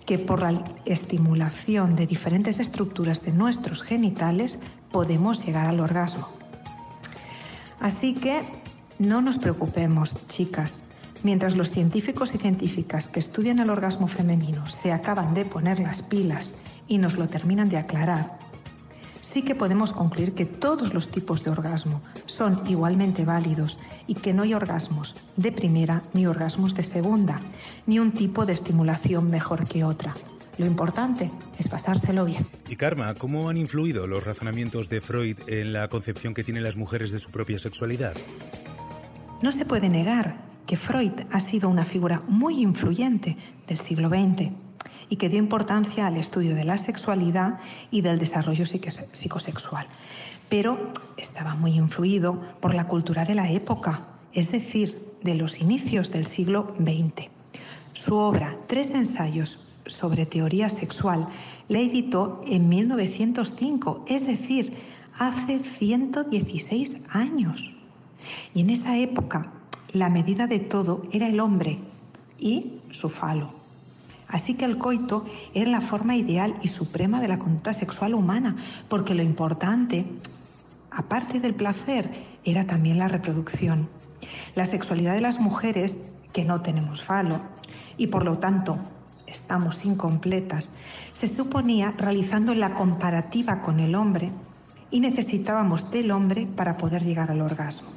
que 0.06 0.18
por 0.18 0.40
la 0.40 0.64
estimulación 0.85 1.96
de 1.96 2.06
diferentes 2.06 2.61
estructuras 2.61 3.23
de 3.23 3.32
nuestros 3.32 3.82
genitales 3.82 4.61
podemos 4.92 5.44
llegar 5.44 5.66
al 5.66 5.80
orgasmo. 5.80 6.28
Así 7.80 8.14
que 8.14 8.42
no 8.99 9.20
nos 9.20 9.38
preocupemos, 9.38 10.16
chicas. 10.28 10.82
Mientras 11.23 11.56
los 11.56 11.70
científicos 11.70 12.35
y 12.35 12.38
científicas 12.38 13.08
que 13.08 13.18
estudian 13.18 13.58
el 13.58 13.68
orgasmo 13.68 14.06
femenino 14.06 14.66
se 14.68 14.92
acaban 14.92 15.35
de 15.35 15.44
poner 15.44 15.80
las 15.80 16.02
pilas 16.02 16.54
y 16.87 16.99
nos 16.99 17.16
lo 17.16 17.26
terminan 17.26 17.68
de 17.68 17.78
aclarar, 17.78 18.38
sí 19.26 19.42
que 19.42 19.56
podemos 19.56 19.92
concluir 19.92 20.35
que 20.35 20.47
todos 20.47 20.95
los 20.95 21.09
tipos 21.09 21.42
de 21.42 21.50
orgasmo 21.50 22.00
son 22.26 22.62
igualmente 22.68 23.25
válidos 23.25 23.78
y 24.06 24.14
que 24.14 24.33
no 24.33 24.45
hay 24.45 24.54
orgasmos 24.54 25.16
de 25.37 25.50
primera 25.50 26.02
ni 26.14 26.26
orgasmos 26.26 26.76
de 26.76 26.85
segunda, 26.85 27.40
ni 27.87 27.99
un 27.99 28.12
tipo 28.12 28.47
de 28.47 28.52
estimulación 28.52 29.28
mejor 29.28 29.66
que 29.66 29.83
otra. 29.83 30.14
Lo 30.59 30.64
importante 30.64 31.30
es 31.59 31.68
pasárselo 31.68 32.25
bien. 32.25 32.47
Y 32.68 32.76
Karma, 32.76 33.14
¿cómo 33.14 33.49
han 33.49 33.56
influido 33.56 34.06
los 34.06 34.23
razonamientos 34.25 34.88
de 34.88 35.00
Freud 35.00 35.38
en 35.49 35.73
la 35.73 35.88
concepción 35.88 36.33
que 36.33 36.45
tienen 36.45 36.62
las 36.62 36.76
mujeres 36.76 37.11
de 37.11 37.18
su 37.18 37.30
propia 37.30 37.59
sexualidad? 37.59 38.14
No 39.42 39.50
se 39.50 39.66
puede 39.66 39.88
negar 39.88 40.37
que 40.66 40.76
Freud 40.76 41.12
ha 41.33 41.40
sido 41.40 41.68
una 41.68 41.85
figura 41.85 42.23
muy 42.28 42.62
influyente 42.62 43.37
del 43.66 43.78
siglo 43.78 44.09
XX 44.09 44.65
y 45.08 45.16
que 45.16 45.28
dio 45.28 45.38
importancia 45.38 46.06
al 46.06 46.16
estudio 46.16 46.54
de 46.54 46.64
la 46.64 46.78
sexualidad 46.78 47.58
y 47.90 48.00
del 48.00 48.18
desarrollo 48.18 48.66
psicosexual. 48.66 49.86
Pero 50.48 50.92
estaba 51.16 51.54
muy 51.54 51.72
influido 51.72 52.40
por 52.60 52.75
la 52.75 52.86
cultura 52.86 53.25
de 53.25 53.34
la 53.34 53.50
época, 53.50 54.06
es 54.32 54.50
decir, 54.50 55.14
de 55.22 55.34
los 55.34 55.60
inicios 55.60 56.10
del 56.10 56.26
siglo 56.26 56.75
XX. 56.78 57.28
Su 57.92 58.16
obra, 58.16 58.56
Tres 58.66 58.94
ensayos 58.94 59.66
sobre 59.86 60.26
teoría 60.26 60.68
sexual, 60.68 61.26
la 61.68 61.78
editó 61.78 62.40
en 62.46 62.68
1905, 62.68 64.04
es 64.06 64.26
decir, 64.26 64.76
hace 65.18 65.60
116 65.60 67.14
años. 67.14 67.75
Y 68.54 68.60
en 68.60 68.70
esa 68.70 68.98
época, 68.98 69.52
la 69.92 70.10
medida 70.10 70.46
de 70.46 70.60
todo 70.60 71.02
era 71.12 71.28
el 71.28 71.40
hombre 71.40 71.78
y 72.38 72.80
su 72.90 73.08
falo. 73.08 73.55
Así 74.28 74.54
que 74.54 74.64
el 74.64 74.78
coito 74.78 75.25
era 75.54 75.71
la 75.71 75.80
forma 75.80 76.16
ideal 76.16 76.56
y 76.62 76.68
suprema 76.68 77.21
de 77.21 77.28
la 77.28 77.38
conducta 77.38 77.73
sexual 77.73 78.14
humana, 78.14 78.56
porque 78.88 79.14
lo 79.14 79.23
importante, 79.23 80.06
aparte 80.90 81.40
del 81.40 81.54
placer, 81.54 82.11
era 82.45 82.66
también 82.66 82.99
la 82.99 83.09
reproducción. 83.09 83.88
La 84.54 84.66
sexualidad 84.66 85.14
de 85.14 85.21
las 85.21 85.38
mujeres, 85.38 86.14
que 86.33 86.45
no 86.45 86.61
tenemos 86.61 87.02
falo, 87.02 87.40
y 87.97 88.09
por 88.09 88.25
lo 88.25 88.38
tanto 88.38 88.78
estamos 89.26 89.85
incompletas, 89.85 90.73
se 91.12 91.28
suponía 91.28 91.95
realizando 91.97 92.54
la 92.54 92.75
comparativa 92.75 93.62
con 93.62 93.80
el 93.80 93.95
hombre 93.95 94.33
y 94.90 95.00
necesitábamos 95.00 95.90
del 95.90 96.11
hombre 96.11 96.47
para 96.47 96.76
poder 96.76 97.04
llegar 97.04 97.30
al 97.30 97.42
orgasmo. 97.42 97.88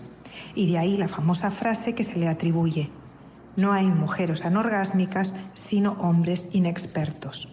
Y 0.55 0.71
de 0.71 0.77
ahí 0.77 0.97
la 0.97 1.07
famosa 1.07 1.51
frase 1.51 1.93
que 1.93 2.03
se 2.03 2.17
le 2.17 2.27
atribuye, 2.27 2.89
no 3.59 3.73
hay 3.73 3.87
mujeres 3.87 4.45
anorgásmicas, 4.45 5.35
sino 5.53 5.93
hombres 5.93 6.49
inexpertos. 6.53 7.49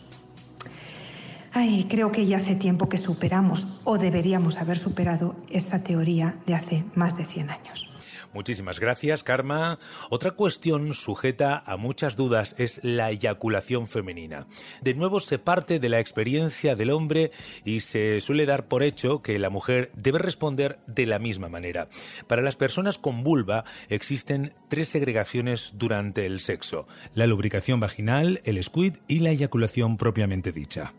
Ay, 1.53 1.87
creo 1.89 2.13
que 2.13 2.27
ya 2.27 2.37
hace 2.37 2.55
tiempo 2.55 2.89
que 2.89 2.99
superamos 2.99 3.81
o 3.85 3.97
deberíamos 3.97 4.59
haber 4.59 4.77
superado 4.77 5.37
esta 5.49 5.83
teoría 5.83 6.37
de 6.47 6.55
hace 6.55 6.85
más 6.95 7.17
de 7.17 7.25
100 7.25 7.51
años. 7.51 7.96
Muchísimas 8.33 8.81
gracias, 8.81 9.23
Karma. 9.23 9.79
Otra 10.11 10.33
cuestión 10.33 10.95
sujeta 10.95 11.63
a 11.67 11.77
muchas 11.77 12.17
dudas 12.17 12.55
es 12.59 12.81
la 12.83 13.11
eyaculación 13.11 13.89
femenina. 13.89 14.47
De 14.83 14.95
nuevo 14.95 15.21
se 15.21 15.39
parte 15.39 15.79
de 15.79 15.89
la 15.89 16.01
experiencia 16.01 16.77
del 16.77 16.91
hombre 16.91 17.31
y 17.65 17.81
se 17.81 18.21
suele 18.21 18.47
dar 18.47 18.69
por 18.69 18.83
hecho 18.83 19.23
que 19.23 19.39
la 19.39 19.51
mujer 19.51 19.91
debe 19.95 20.19
responder 20.19 20.79
de 20.87 21.07
la 21.07 21.19
misma 21.19 21.49
manera. 21.49 21.89
Para 22.27 22.43
las 22.43 22.57
personas 22.57 22.99
con 22.99 23.25
vulva 23.25 23.65
existen 23.89 24.55
tres 24.69 24.89
segregaciones 24.89 25.73
durante 25.75 26.27
el 26.27 26.41
sexo: 26.41 26.87
la 27.15 27.27
lubricación 27.27 27.81
vaginal, 27.81 28.41
el 28.45 28.63
squid 28.63 28.97
y 29.09 29.21
la 29.21 29.31
eyaculación 29.31 29.97
propiamente 29.97 30.53
dicha. 30.53 30.93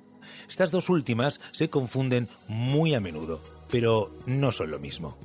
Estas 0.50 0.72
dos 0.72 0.90
últimas 0.90 1.40
se 1.52 1.70
confunden 1.70 2.28
muy 2.48 2.94
a 2.94 3.00
menudo, 3.00 3.42
pero 3.72 4.14
no 4.26 4.52
son 4.52 4.72
lo 4.72 4.80
mismo. 4.80 5.18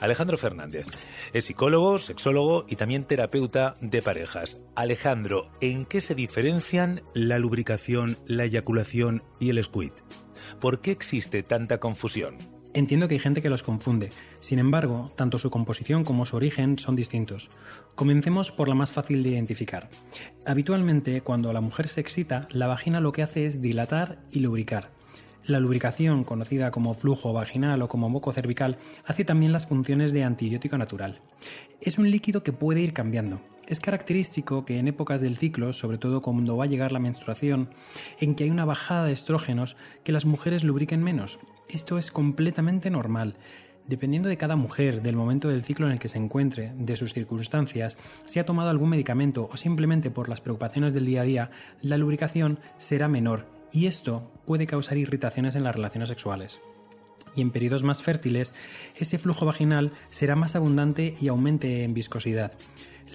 Alejandro 0.00 0.36
Fernández 0.36 0.86
es 1.32 1.44
psicólogo, 1.44 1.98
sexólogo 1.98 2.64
y 2.68 2.76
también 2.76 3.04
terapeuta 3.04 3.74
de 3.80 4.02
parejas. 4.02 4.58
Alejandro, 4.74 5.50
¿en 5.60 5.86
qué 5.86 6.00
se 6.00 6.14
diferencian 6.14 7.02
la 7.14 7.38
lubricación, 7.38 8.18
la 8.26 8.44
eyaculación 8.44 9.22
y 9.40 9.50
el 9.50 9.62
squid? 9.62 9.92
¿Por 10.60 10.80
qué 10.80 10.90
existe 10.90 11.42
tanta 11.42 11.78
confusión? 11.78 12.38
Entiendo 12.74 13.08
que 13.08 13.14
hay 13.14 13.20
gente 13.20 13.42
que 13.42 13.50
los 13.50 13.62
confunde. 13.62 14.10
Sin 14.40 14.58
embargo, 14.58 15.10
tanto 15.16 15.38
su 15.38 15.50
composición 15.50 16.04
como 16.04 16.26
su 16.26 16.36
origen 16.36 16.78
son 16.78 16.96
distintos. 16.96 17.50
Comencemos 17.94 18.52
por 18.52 18.68
la 18.68 18.74
más 18.74 18.92
fácil 18.92 19.22
de 19.22 19.30
identificar. 19.30 19.88
Habitualmente, 20.46 21.22
cuando 21.22 21.52
la 21.52 21.60
mujer 21.60 21.88
se 21.88 22.00
excita, 22.00 22.46
la 22.50 22.66
vagina 22.66 23.00
lo 23.00 23.12
que 23.12 23.22
hace 23.22 23.46
es 23.46 23.62
dilatar 23.62 24.18
y 24.30 24.40
lubricar. 24.40 24.90
La 25.48 25.60
lubricación, 25.60 26.24
conocida 26.24 26.70
como 26.70 26.92
flujo 26.92 27.32
vaginal 27.32 27.80
o 27.80 27.88
como 27.88 28.10
moco 28.10 28.34
cervical, 28.34 28.76
hace 29.06 29.24
también 29.24 29.50
las 29.50 29.66
funciones 29.66 30.12
de 30.12 30.22
antibiótico 30.22 30.76
natural. 30.76 31.22
Es 31.80 31.96
un 31.96 32.10
líquido 32.10 32.42
que 32.42 32.52
puede 32.52 32.82
ir 32.82 32.92
cambiando. 32.92 33.40
Es 33.66 33.80
característico 33.80 34.66
que 34.66 34.78
en 34.78 34.88
épocas 34.88 35.22
del 35.22 35.38
ciclo, 35.38 35.72
sobre 35.72 35.96
todo 35.96 36.20
cuando 36.20 36.58
va 36.58 36.64
a 36.64 36.66
llegar 36.66 36.92
la 36.92 36.98
menstruación, 36.98 37.70
en 38.20 38.34
que 38.34 38.44
hay 38.44 38.50
una 38.50 38.66
bajada 38.66 39.06
de 39.06 39.14
estrógenos, 39.14 39.78
que 40.04 40.12
las 40.12 40.26
mujeres 40.26 40.64
lubriquen 40.64 41.02
menos. 41.02 41.38
Esto 41.70 41.96
es 41.96 42.10
completamente 42.10 42.90
normal. 42.90 43.36
Dependiendo 43.86 44.28
de 44.28 44.36
cada 44.36 44.56
mujer, 44.56 45.00
del 45.00 45.16
momento 45.16 45.48
del 45.48 45.62
ciclo 45.62 45.86
en 45.86 45.92
el 45.92 45.98
que 45.98 46.08
se 46.08 46.18
encuentre, 46.18 46.74
de 46.76 46.94
sus 46.94 47.14
circunstancias, 47.14 47.96
si 48.26 48.38
ha 48.38 48.44
tomado 48.44 48.68
algún 48.68 48.90
medicamento 48.90 49.48
o 49.50 49.56
simplemente 49.56 50.10
por 50.10 50.28
las 50.28 50.42
preocupaciones 50.42 50.92
del 50.92 51.06
día 51.06 51.22
a 51.22 51.24
día, 51.24 51.50
la 51.80 51.96
lubricación 51.96 52.58
será 52.76 53.08
menor 53.08 53.57
y 53.72 53.86
esto 53.86 54.30
puede 54.46 54.66
causar 54.66 54.96
irritaciones 54.96 55.54
en 55.54 55.64
las 55.64 55.74
relaciones 55.74 56.08
sexuales. 56.08 56.60
Y 57.36 57.42
en 57.42 57.50
periodos 57.50 57.82
más 57.82 58.02
fértiles, 58.02 58.54
ese 58.96 59.18
flujo 59.18 59.46
vaginal 59.46 59.92
será 60.10 60.36
más 60.36 60.56
abundante 60.56 61.14
y 61.20 61.28
aumente 61.28 61.84
en 61.84 61.94
viscosidad. 61.94 62.52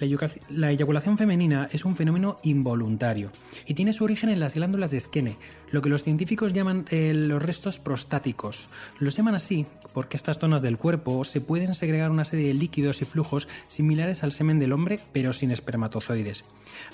La 0.00 0.70
eyaculación 0.70 1.16
femenina 1.16 1.68
es 1.70 1.84
un 1.84 1.94
fenómeno 1.94 2.38
involuntario 2.42 3.30
y 3.66 3.74
tiene 3.74 3.92
su 3.92 4.02
origen 4.02 4.28
en 4.28 4.40
las 4.40 4.54
glándulas 4.54 4.90
de 4.90 4.98
Skene, 4.98 5.36
lo 5.70 5.82
que 5.82 5.88
los 5.88 6.02
científicos 6.02 6.52
llaman 6.52 6.84
eh, 6.90 7.12
los 7.14 7.42
restos 7.42 7.78
prostáticos. 7.78 8.68
Los 8.98 9.16
llaman 9.16 9.36
así 9.36 9.66
porque 9.92 10.16
estas 10.16 10.38
zonas 10.38 10.62
del 10.62 10.78
cuerpo 10.78 11.22
se 11.24 11.40
pueden 11.40 11.74
segregar 11.74 12.10
una 12.10 12.24
serie 12.24 12.48
de 12.48 12.54
líquidos 12.54 13.02
y 13.02 13.04
flujos 13.04 13.46
similares 13.68 14.24
al 14.24 14.32
semen 14.32 14.58
del 14.58 14.72
hombre, 14.72 14.98
pero 15.12 15.32
sin 15.32 15.52
espermatozoides. 15.52 16.44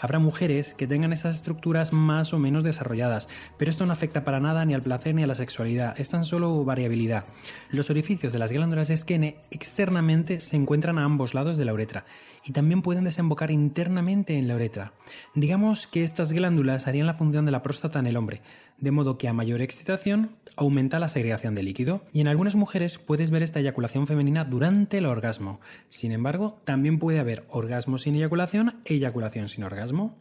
Habrá 0.01 0.19
mujeres 0.19 0.75
que 0.75 0.87
tengan 0.87 1.15
estas 1.15 1.37
estructuras 1.37 1.95
más 1.95 2.35
o 2.35 2.39
menos 2.39 2.65
desarrolladas, 2.65 3.29
pero 3.57 3.71
esto 3.71 3.87
no 3.87 3.93
afecta 3.93 4.25
para 4.25 4.41
nada 4.41 4.65
ni 4.67 4.75
al 4.75 4.83
placer 4.83 5.15
ni 5.15 5.23
a 5.23 5.27
la 5.27 5.35
sexualidad, 5.35 5.99
es 5.99 6.11
tan 6.11 6.25
solo 6.25 6.63
variabilidad. 6.65 7.25
Los 7.71 7.89
orificios 7.89 8.33
de 8.35 8.39
las 8.39 8.53
glándulas 8.53 8.89
de 8.89 8.97
Skene 8.97 9.37
externamente 9.51 10.43
se 10.43 10.57
encuentran 10.57 10.99
a 10.99 11.05
ambos 11.05 11.33
lados 11.33 11.57
de 11.57 11.65
la 11.65 11.73
uretra 11.73 12.05
y 12.45 12.53
también 12.53 12.83
pueden 12.83 12.90
desembocar 12.99 13.51
internamente 13.51 14.37
en 14.37 14.49
la 14.49 14.57
uretra. 14.57 14.93
Digamos 15.35 15.87
que 15.87 16.03
estas 16.03 16.33
glándulas 16.33 16.87
harían 16.87 17.07
la 17.07 17.15
función 17.15 17.47
de 17.47 17.53
la 17.53 17.63
próstata 17.63 17.99
en 18.01 18.07
el 18.07 18.17
hombre, 18.17 18.43
de 18.79 18.91
modo 18.91 19.19
que 19.19 19.29
a 19.29 19.33
mayor 19.33 19.61
excitación 19.61 20.37
aumenta 20.57 20.99
la 20.99 21.09
segregación 21.09 21.55
de 21.55 21.63
líquido 21.63 22.05
y 22.13 22.21
en 22.21 22.29
algunas 22.29 22.57
mujeres 22.57 22.99
puedes 22.99 23.31
ver 23.31 23.43
esta 23.43 23.61
eyaculación 23.61 24.07
femenina 24.07 24.45
durante 24.45 24.99
el 24.99 25.07
orgasmo. 25.07 25.61
Sin 25.89 26.13
embargo, 26.13 26.61
también 26.65 26.99
puede 26.99 27.21
haber 27.21 27.45
orgasmo 27.49 27.99
sin 27.99 28.17
eyaculación 28.17 28.81
e 28.85 28.95
eyaculación 28.95 29.49
sin 29.49 29.65
orgasmo. 29.65 30.17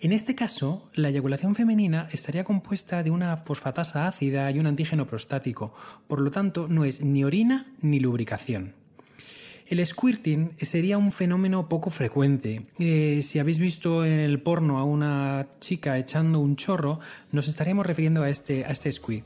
En 0.00 0.12
este 0.12 0.34
caso, 0.34 0.88
la 0.94 1.10
eyaculación 1.10 1.54
femenina 1.54 2.08
estaría 2.10 2.44
compuesta 2.44 3.02
de 3.02 3.10
una 3.10 3.36
fosfatasa 3.36 4.06
ácida 4.06 4.50
y 4.50 4.58
un 4.58 4.66
antígeno 4.66 5.06
prostático, 5.06 5.74
por 6.08 6.22
lo 6.22 6.30
tanto 6.30 6.68
no 6.68 6.86
es 6.86 7.02
ni 7.02 7.22
orina 7.22 7.66
ni 7.82 8.00
lubricación. 8.00 8.79
El 9.70 9.86
squirting 9.86 10.50
sería 10.60 10.98
un 10.98 11.12
fenómeno 11.12 11.68
poco 11.68 11.90
frecuente. 11.90 12.66
Eh, 12.80 13.20
si 13.22 13.38
habéis 13.38 13.60
visto 13.60 14.04
en 14.04 14.18
el 14.18 14.40
porno 14.42 14.78
a 14.78 14.84
una 14.84 15.46
chica 15.60 15.96
echando 15.96 16.40
un 16.40 16.56
chorro, 16.56 16.98
nos 17.30 17.46
estaríamos 17.46 17.86
refiriendo 17.86 18.24
a 18.24 18.30
este, 18.30 18.64
a 18.64 18.70
este 18.70 18.90
squid. 18.90 19.22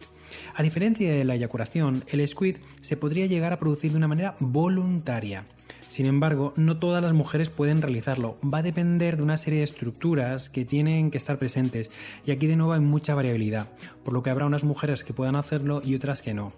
A 0.55 0.63
diferencia 0.63 1.11
de 1.11 1.25
la 1.25 1.35
eyaculación, 1.37 2.05
el 2.09 2.29
squid 2.29 2.59
se 2.83 2.99
podría 2.99 3.25
llegar 3.25 3.55
a 3.55 3.59
producir 3.59 3.93
de 3.93 3.97
una 3.97 4.07
manera 4.07 4.37
voluntaria. 4.39 5.47
Sin 5.89 6.05
embargo, 6.05 6.53
no 6.57 6.77
todas 6.77 7.03
las 7.03 7.15
mujeres 7.15 7.49
pueden 7.49 7.81
realizarlo. 7.81 8.37
Va 8.43 8.59
a 8.59 8.63
depender 8.63 9.17
de 9.17 9.23
una 9.23 9.39
serie 9.39 9.61
de 9.61 9.65
estructuras 9.65 10.51
que 10.51 10.67
tienen 10.67 11.11
que 11.11 11.17
estar 11.17 11.39
presentes 11.39 11.91
y 12.27 12.33
aquí 12.33 12.47
de 12.47 12.57
nuevo 12.57 12.75
hay 12.75 12.81
mucha 12.81 13.15
variabilidad, 13.15 13.69
por 14.05 14.13
lo 14.13 14.23
que 14.23 14.29
habrá 14.29 14.45
unas 14.45 14.65
mujeres 14.65 15.05
que 15.05 15.15
puedan 15.15 15.37
hacerlo 15.37 15.81
y 15.83 15.95
otras 15.95 16.21
que 16.21 16.35
no. 16.35 16.53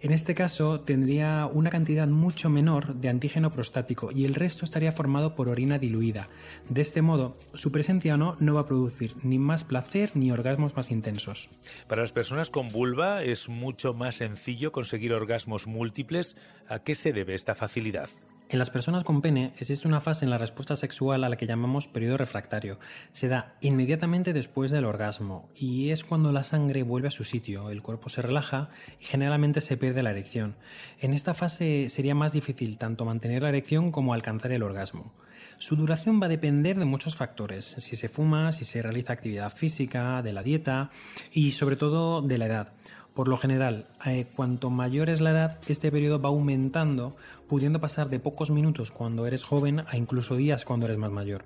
En 0.00 0.12
este 0.12 0.34
caso 0.34 0.80
tendría 0.80 1.46
una 1.46 1.70
cantidad 1.70 2.06
mucho 2.06 2.50
menor 2.50 2.94
de 2.96 3.08
antígeno 3.08 3.50
prostático 3.50 4.10
y 4.12 4.26
el 4.26 4.34
resto 4.34 4.64
estaría 4.64 4.92
formado 4.92 5.34
por 5.34 5.48
orina 5.48 5.78
diluida. 5.78 6.28
De 6.68 6.82
este 6.82 7.00
modo, 7.00 7.36
su 7.54 7.72
presencia 7.72 8.14
o 8.14 8.16
no 8.18 8.36
no 8.40 8.54
va 8.54 8.62
a 8.62 8.66
producir 8.66 9.14
ni 9.22 9.38
más 9.38 9.64
placer 9.64 10.10
ni 10.14 10.30
orgasmos 10.30 10.76
más 10.76 10.90
intensos. 10.90 11.48
Para 11.88 12.02
las 12.02 12.12
personas 12.12 12.50
con 12.50 12.68
vulva 12.68 13.22
es 13.22 13.48
mucho 13.48 13.94
más 13.94 14.16
sencillo 14.16 14.72
conseguir 14.72 15.12
orgasmos 15.12 15.66
múltiples. 15.66 16.36
¿A 16.68 16.80
qué 16.80 16.94
se 16.94 17.12
debe 17.12 17.34
esta 17.34 17.54
facilidad? 17.54 18.10
En 18.50 18.58
las 18.58 18.68
personas 18.68 19.04
con 19.04 19.22
pene 19.22 19.52
existe 19.58 19.88
una 19.88 20.02
fase 20.02 20.26
en 20.26 20.30
la 20.30 20.36
respuesta 20.36 20.76
sexual 20.76 21.24
a 21.24 21.28
la 21.30 21.36
que 21.36 21.46
llamamos 21.46 21.88
periodo 21.88 22.18
refractario. 22.18 22.78
Se 23.12 23.28
da 23.28 23.54
inmediatamente 23.62 24.34
después 24.34 24.70
del 24.70 24.84
orgasmo 24.84 25.48
y 25.56 25.90
es 25.90 26.04
cuando 26.04 26.30
la 26.30 26.44
sangre 26.44 26.82
vuelve 26.82 27.08
a 27.08 27.10
su 27.10 27.24
sitio, 27.24 27.70
el 27.70 27.80
cuerpo 27.80 28.10
se 28.10 28.20
relaja 28.20 28.68
y 29.00 29.06
generalmente 29.06 29.62
se 29.62 29.78
pierde 29.78 30.02
la 30.02 30.10
erección. 30.10 30.56
En 31.00 31.14
esta 31.14 31.32
fase 31.32 31.88
sería 31.88 32.14
más 32.14 32.34
difícil 32.34 32.76
tanto 32.76 33.06
mantener 33.06 33.42
la 33.42 33.48
erección 33.48 33.90
como 33.90 34.12
alcanzar 34.12 34.52
el 34.52 34.62
orgasmo. 34.62 35.14
Su 35.58 35.76
duración 35.76 36.20
va 36.20 36.26
a 36.26 36.28
depender 36.28 36.78
de 36.78 36.84
muchos 36.84 37.16
factores, 37.16 37.64
si 37.64 37.96
se 37.96 38.08
fuma, 38.10 38.52
si 38.52 38.66
se 38.66 38.82
realiza 38.82 39.14
actividad 39.14 39.52
física, 39.52 40.20
de 40.22 40.32
la 40.34 40.42
dieta 40.42 40.90
y 41.32 41.52
sobre 41.52 41.76
todo 41.76 42.20
de 42.20 42.38
la 42.38 42.46
edad. 42.46 42.72
Por 43.14 43.28
lo 43.28 43.36
general, 43.36 43.86
eh, 44.04 44.26
cuanto 44.34 44.70
mayor 44.70 45.08
es 45.08 45.20
la 45.20 45.30
edad, 45.30 45.58
este 45.68 45.92
periodo 45.92 46.20
va 46.20 46.30
aumentando, 46.30 47.16
pudiendo 47.48 47.80
pasar 47.80 48.08
de 48.08 48.18
pocos 48.18 48.50
minutos 48.50 48.90
cuando 48.90 49.28
eres 49.28 49.44
joven 49.44 49.84
a 49.86 49.96
incluso 49.96 50.34
días 50.34 50.64
cuando 50.64 50.86
eres 50.86 50.98
más 50.98 51.12
mayor. 51.12 51.44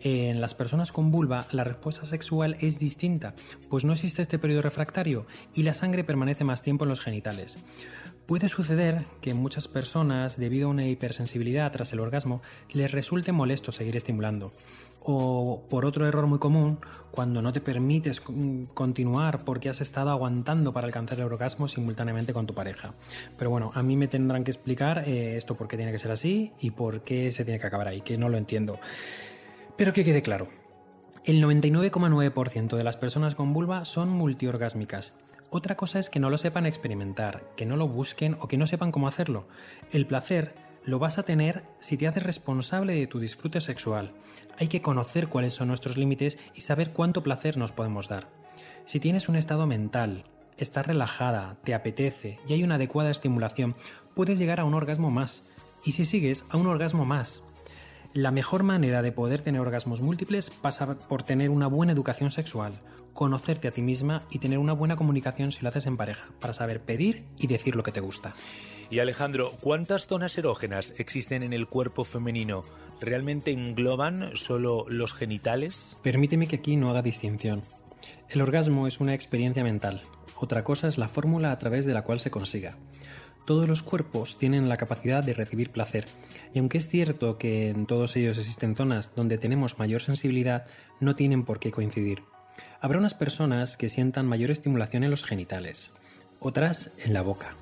En 0.00 0.40
las 0.40 0.54
personas 0.54 0.92
con 0.92 1.10
vulva 1.10 1.46
la 1.50 1.64
respuesta 1.64 2.06
sexual 2.06 2.56
es 2.60 2.78
distinta, 2.78 3.34
pues 3.68 3.84
no 3.84 3.92
existe 3.92 4.22
este 4.22 4.38
periodo 4.38 4.62
refractario 4.62 5.26
y 5.54 5.62
la 5.62 5.74
sangre 5.74 6.04
permanece 6.04 6.44
más 6.44 6.62
tiempo 6.62 6.84
en 6.84 6.90
los 6.90 7.00
genitales. 7.00 7.56
Puede 8.26 8.48
suceder 8.48 9.04
que 9.20 9.34
muchas 9.34 9.68
personas, 9.68 10.38
debido 10.38 10.68
a 10.68 10.70
una 10.70 10.86
hipersensibilidad 10.86 11.70
tras 11.72 11.92
el 11.92 12.00
orgasmo, 12.00 12.40
les 12.72 12.90
resulte 12.90 13.32
molesto 13.32 13.70
seguir 13.70 13.96
estimulando 13.96 14.52
o 15.06 15.62
por 15.68 15.84
otro 15.84 16.08
error 16.08 16.26
muy 16.26 16.38
común, 16.38 16.78
cuando 17.10 17.42
no 17.42 17.52
te 17.52 17.60
permites 17.60 18.22
continuar 18.72 19.44
porque 19.44 19.68
has 19.68 19.82
estado 19.82 20.10
aguantando 20.10 20.72
para 20.72 20.86
alcanzar 20.86 21.18
el 21.18 21.26
orgasmo 21.26 21.68
simultáneamente 21.68 22.32
con 22.32 22.46
tu 22.46 22.54
pareja. 22.54 22.94
Pero 23.36 23.50
bueno, 23.50 23.70
a 23.74 23.82
mí 23.82 23.96
me 23.96 24.08
tendrán 24.08 24.44
que 24.44 24.50
explicar 24.50 25.06
eh, 25.06 25.36
esto 25.36 25.56
por 25.56 25.68
qué 25.68 25.76
tiene 25.76 25.92
que 25.92 25.98
ser 25.98 26.10
así 26.10 26.52
y 26.58 26.70
por 26.70 27.02
qué 27.02 27.30
se 27.32 27.44
tiene 27.44 27.60
que 27.60 27.66
acabar 27.66 27.86
ahí, 27.86 28.00
que 28.00 28.16
no 28.16 28.30
lo 28.30 28.38
entiendo. 28.38 28.80
Pero 29.76 29.92
que 29.92 30.04
quede 30.04 30.22
claro, 30.22 30.48
el 31.26 31.42
99,9% 31.42 32.76
de 32.76 32.84
las 32.84 32.96
personas 32.96 33.34
con 33.34 33.52
vulva 33.52 33.84
son 33.84 34.08
multiorgásmicas. 34.08 35.12
Otra 35.56 35.76
cosa 35.76 36.00
es 36.00 36.10
que 36.10 36.18
no 36.18 36.30
lo 36.30 36.36
sepan 36.36 36.66
experimentar, 36.66 37.44
que 37.54 37.64
no 37.64 37.76
lo 37.76 37.86
busquen 37.86 38.36
o 38.40 38.48
que 38.48 38.56
no 38.56 38.66
sepan 38.66 38.90
cómo 38.90 39.06
hacerlo. 39.06 39.46
El 39.92 40.04
placer 40.04 40.52
lo 40.84 40.98
vas 40.98 41.16
a 41.18 41.22
tener 41.22 41.62
si 41.78 41.96
te 41.96 42.08
haces 42.08 42.24
responsable 42.24 42.96
de 42.96 43.06
tu 43.06 43.20
disfrute 43.20 43.60
sexual. 43.60 44.10
Hay 44.58 44.66
que 44.66 44.82
conocer 44.82 45.28
cuáles 45.28 45.52
son 45.52 45.68
nuestros 45.68 45.96
límites 45.96 46.40
y 46.56 46.62
saber 46.62 46.92
cuánto 46.92 47.22
placer 47.22 47.56
nos 47.56 47.70
podemos 47.70 48.08
dar. 48.08 48.26
Si 48.84 48.98
tienes 48.98 49.28
un 49.28 49.36
estado 49.36 49.64
mental, 49.68 50.24
estás 50.56 50.88
relajada, 50.88 51.56
te 51.62 51.72
apetece 51.72 52.40
y 52.48 52.54
hay 52.54 52.64
una 52.64 52.74
adecuada 52.74 53.12
estimulación, 53.12 53.76
puedes 54.14 54.40
llegar 54.40 54.58
a 54.58 54.64
un 54.64 54.74
orgasmo 54.74 55.12
más. 55.12 55.44
Y 55.84 55.92
si 55.92 56.04
sigues, 56.04 56.46
a 56.50 56.56
un 56.56 56.66
orgasmo 56.66 57.04
más. 57.04 57.43
La 58.14 58.30
mejor 58.30 58.62
manera 58.62 59.02
de 59.02 59.10
poder 59.10 59.40
tener 59.40 59.60
orgasmos 59.60 60.00
múltiples 60.00 60.48
pasa 60.48 60.96
por 60.96 61.24
tener 61.24 61.50
una 61.50 61.66
buena 61.66 61.92
educación 61.92 62.30
sexual, 62.30 62.80
conocerte 63.12 63.66
a 63.66 63.72
ti 63.72 63.82
misma 63.82 64.22
y 64.30 64.38
tener 64.38 64.58
una 64.58 64.72
buena 64.72 64.94
comunicación 64.94 65.50
si 65.50 65.62
lo 65.62 65.68
haces 65.68 65.86
en 65.86 65.96
pareja, 65.96 66.26
para 66.38 66.52
saber 66.52 66.80
pedir 66.80 67.24
y 67.36 67.48
decir 67.48 67.74
lo 67.74 67.82
que 67.82 67.90
te 67.90 67.98
gusta. 67.98 68.32
Y 68.88 69.00
Alejandro, 69.00 69.56
¿cuántas 69.60 70.06
zonas 70.06 70.38
erógenas 70.38 70.94
existen 70.96 71.42
en 71.42 71.52
el 71.52 71.66
cuerpo 71.66 72.04
femenino? 72.04 72.62
¿Realmente 73.00 73.50
engloban 73.50 74.36
solo 74.36 74.86
los 74.88 75.12
genitales? 75.12 75.98
Permíteme 76.04 76.46
que 76.46 76.56
aquí 76.56 76.76
no 76.76 76.90
haga 76.90 77.02
distinción. 77.02 77.64
El 78.28 78.42
orgasmo 78.42 78.86
es 78.86 79.00
una 79.00 79.14
experiencia 79.14 79.64
mental. 79.64 80.04
Otra 80.36 80.62
cosa 80.62 80.86
es 80.86 80.98
la 80.98 81.08
fórmula 81.08 81.50
a 81.50 81.58
través 81.58 81.84
de 81.84 81.94
la 81.94 82.02
cual 82.02 82.20
se 82.20 82.30
consiga. 82.30 82.76
Todos 83.44 83.68
los 83.68 83.82
cuerpos 83.82 84.38
tienen 84.38 84.70
la 84.70 84.78
capacidad 84.78 85.22
de 85.22 85.34
recibir 85.34 85.70
placer, 85.70 86.06
y 86.54 86.58
aunque 86.58 86.78
es 86.78 86.88
cierto 86.88 87.36
que 87.36 87.68
en 87.68 87.84
todos 87.84 88.16
ellos 88.16 88.38
existen 88.38 88.74
zonas 88.74 89.10
donde 89.14 89.36
tenemos 89.36 89.78
mayor 89.78 90.00
sensibilidad, 90.00 90.64
no 90.98 91.14
tienen 91.14 91.44
por 91.44 91.58
qué 91.58 91.70
coincidir. 91.70 92.22
Habrá 92.80 92.98
unas 92.98 93.12
personas 93.12 93.76
que 93.76 93.90
sientan 93.90 94.26
mayor 94.26 94.50
estimulación 94.50 95.04
en 95.04 95.10
los 95.10 95.24
genitales, 95.24 95.90
otras 96.40 96.92
en 97.04 97.12
la 97.12 97.20
boca, 97.20 97.54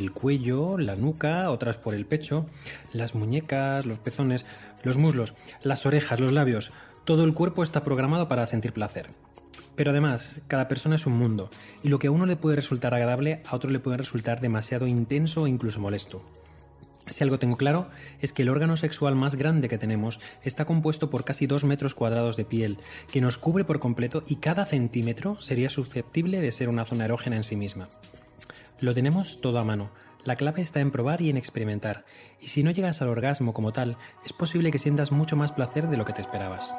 el 0.00 0.12
cuello, 0.12 0.78
la 0.78 0.96
nuca, 0.96 1.50
otras 1.50 1.76
por 1.76 1.94
el 1.94 2.06
pecho, 2.06 2.46
las 2.92 3.14
muñecas, 3.14 3.84
los 3.84 3.98
pezones, 3.98 4.46
los 4.82 4.96
muslos, 4.96 5.34
las 5.62 5.84
orejas, 5.84 6.20
los 6.20 6.32
labios. 6.32 6.70
Todo 7.04 7.24
el 7.24 7.34
cuerpo 7.34 7.62
está 7.62 7.84
programado 7.84 8.28
para 8.28 8.46
sentir 8.46 8.72
placer. 8.72 9.10
Pero 9.78 9.92
además, 9.92 10.42
cada 10.48 10.66
persona 10.66 10.96
es 10.96 11.06
un 11.06 11.16
mundo, 11.16 11.50
y 11.84 11.88
lo 11.88 12.00
que 12.00 12.08
a 12.08 12.10
uno 12.10 12.26
le 12.26 12.34
puede 12.34 12.56
resultar 12.56 12.94
agradable, 12.94 13.42
a 13.46 13.54
otro 13.54 13.70
le 13.70 13.78
puede 13.78 13.96
resultar 13.96 14.40
demasiado 14.40 14.88
intenso 14.88 15.42
o 15.42 15.46
incluso 15.46 15.78
molesto. 15.78 16.20
Si 17.06 17.22
algo 17.22 17.38
tengo 17.38 17.56
claro 17.56 17.86
es 18.20 18.32
que 18.32 18.42
el 18.42 18.48
órgano 18.48 18.76
sexual 18.76 19.14
más 19.14 19.36
grande 19.36 19.68
que 19.68 19.78
tenemos 19.78 20.18
está 20.42 20.64
compuesto 20.64 21.10
por 21.10 21.24
casi 21.24 21.46
2 21.46 21.62
metros 21.62 21.94
cuadrados 21.94 22.36
de 22.36 22.44
piel, 22.44 22.78
que 23.12 23.20
nos 23.20 23.38
cubre 23.38 23.62
por 23.62 23.78
completo 23.78 24.24
y 24.26 24.36
cada 24.36 24.66
centímetro 24.66 25.40
sería 25.40 25.70
susceptible 25.70 26.40
de 26.40 26.50
ser 26.50 26.68
una 26.68 26.84
zona 26.84 27.04
erógena 27.04 27.36
en 27.36 27.44
sí 27.44 27.54
misma. 27.54 27.88
Lo 28.80 28.94
tenemos 28.94 29.40
todo 29.40 29.60
a 29.60 29.64
mano. 29.64 29.90
La 30.24 30.34
clave 30.34 30.60
está 30.60 30.80
en 30.80 30.90
probar 30.90 31.22
y 31.22 31.30
en 31.30 31.36
experimentar, 31.36 32.04
y 32.40 32.48
si 32.48 32.64
no 32.64 32.72
llegas 32.72 33.00
al 33.00 33.10
orgasmo 33.10 33.54
como 33.54 33.70
tal, 33.70 33.96
es 34.26 34.32
posible 34.32 34.72
que 34.72 34.80
sientas 34.80 35.12
mucho 35.12 35.36
más 35.36 35.52
placer 35.52 35.86
de 35.86 35.96
lo 35.96 36.04
que 36.04 36.14
te 36.14 36.22
esperabas. 36.22 36.74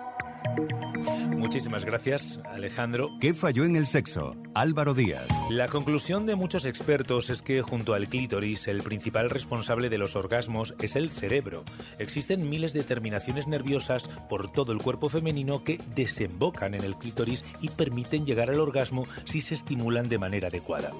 Muchísimas 1.38 1.86
gracias, 1.86 2.39
Alejandro. 2.54 3.10
¿Qué 3.19 3.34
falló 3.34 3.63
en 3.63 3.75
el 3.75 3.88
sexo? 3.88 4.36
Álvaro 4.54 4.93
Díaz. 4.93 5.25
La 5.49 5.67
conclusión 5.67 6.25
de 6.25 6.36
muchos 6.36 6.65
expertos 6.65 7.30
es 7.30 7.41
que 7.41 7.62
junto 7.62 7.93
al 7.93 8.08
clítoris 8.08 8.67
el 8.67 8.84
principal 8.84 9.30
responsable 9.30 9.89
de 9.89 9.97
los 9.97 10.15
orgasmos 10.15 10.75
es 10.80 10.95
el 10.95 11.10
cerebro. 11.10 11.63
Existen 11.97 12.49
miles 12.49 12.73
de 12.73 12.84
terminaciones 12.84 13.47
nerviosas 13.47 14.10
por 14.30 14.52
todo 14.52 14.73
el 14.73 14.80
cuerpo 14.80 15.10
femenino 15.10 15.63
que 15.63 15.80
desembocan 15.95 16.73
en 16.73 16.84
el 16.84 16.97
clítoris 16.97 17.45
y 17.62 17.69
permiten 17.69 18.25
llegar 18.25 18.49
al 18.49 18.60
orgasmo 18.60 19.08
si 19.23 19.41
se 19.41 19.56
estimulan 19.56 20.10
de 20.10 20.19
manera 20.19 20.49
adecuada. 20.49 20.91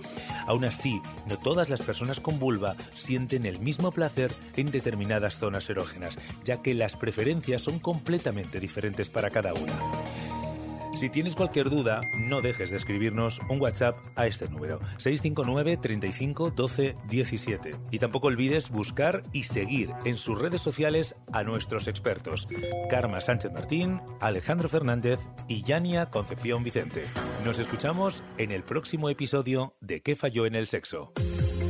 Aún 0.48 0.66
así, 0.66 1.02
no 1.28 1.38
todas 1.38 1.70
las 1.70 1.82
personas 1.82 2.20
con 2.20 2.40
vulva 2.40 2.76
sienten 2.96 3.46
el 3.46 3.60
mismo 3.60 3.92
placer 3.92 4.32
en 4.56 4.72
determinadas 4.72 5.38
zonas 5.38 5.70
erógenas, 5.70 6.18
ya 6.44 6.62
que 6.62 6.74
las 6.74 6.96
preferencias 6.96 7.62
son 7.62 7.80
completamente 7.80 8.60
diferentes 8.60 9.10
cada 9.30 9.54
una. 9.54 9.74
Si 10.96 11.10
tienes 11.10 11.36
cualquier 11.36 11.70
duda, 11.70 12.02
no 12.18 12.42
dejes 12.42 12.72
de 12.72 12.78
escribirnos 12.78 13.40
un 13.48 13.62
WhatsApp 13.62 13.96
a 14.16 14.26
este 14.28 14.50
número 14.50 14.80
659 14.98 15.78
35 15.78 16.52
12 16.52 16.96
17. 17.08 17.72
Y 17.92 18.00
tampoco 18.00 18.28
olvides 18.28 18.70
buscar 18.70 19.24
y 19.32 19.44
seguir 19.44 19.92
en 20.04 20.18
sus 20.18 20.38
redes 20.38 20.62
sociales 20.62 21.16
a 21.32 21.44
nuestros 21.44 21.88
expertos, 21.88 22.48
Karma 22.90 23.22
Sánchez 23.22 23.54
Martín, 23.54 24.02
Alejandro 24.20 24.68
Fernández 24.68 25.20
y 25.48 25.62
Yania 25.62 26.08
Concepción 26.08 26.64
Vicente. 26.64 27.06
Nos 27.46 27.60
escuchamos 27.60 28.24
en 28.38 28.52
el 28.52 28.64
próximo 28.64 29.10
episodio 29.10 29.76
de 29.80 30.02
¿Qué 30.02 30.16
falló 30.16 30.48
en 30.48 30.56
el 30.56 30.68
sexo? 30.68 31.14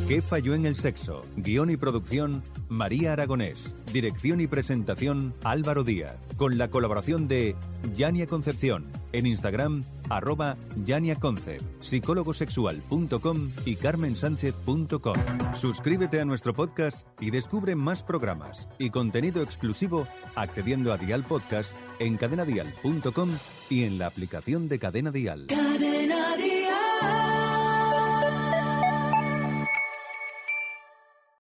¿Qué 0.10 0.24
falló 0.24 0.56
en 0.56 0.66
el 0.66 0.76
sexo? 0.76 1.22
Guión 1.38 1.70
y 1.70 1.78
producción, 1.78 2.42
María 2.68 3.14
Aragonés. 3.14 3.76
Dirección 3.94 4.42
y 4.42 4.48
presentación, 4.48 5.36
Álvaro 5.44 5.84
Díaz. 5.84 6.16
Con 6.36 6.58
la 6.58 6.72
colaboración 6.72 7.28
de 7.28 7.56
Yania 7.94 8.26
Concepción. 8.26 8.86
En 9.12 9.28
Instagram, 9.28 9.84
arroba 10.10 10.58
YaniaConcept, 10.84 11.84
psicólogosexual.com 11.84 13.52
y 13.66 13.76
carmensánchez.com. 13.76 15.16
Suscríbete 15.54 16.20
a 16.20 16.26
nuestro 16.26 16.56
podcast 16.56 17.08
y 17.20 17.30
descubre 17.30 17.76
más 17.76 18.02
programas 18.02 18.68
y 18.80 18.90
contenido 18.90 19.44
exclusivo 19.44 20.08
accediendo 20.34 20.92
a 20.92 20.98
Dial 20.98 21.24
Podcast 21.24 21.76
en 22.00 22.18
cadenadial.com 22.18 23.30
y 23.70 23.84
en 23.84 24.00
la 24.00 24.08
aplicación 24.08 24.70
de 24.70 24.80
Cadena 24.80 25.12
Dial. 25.12 25.46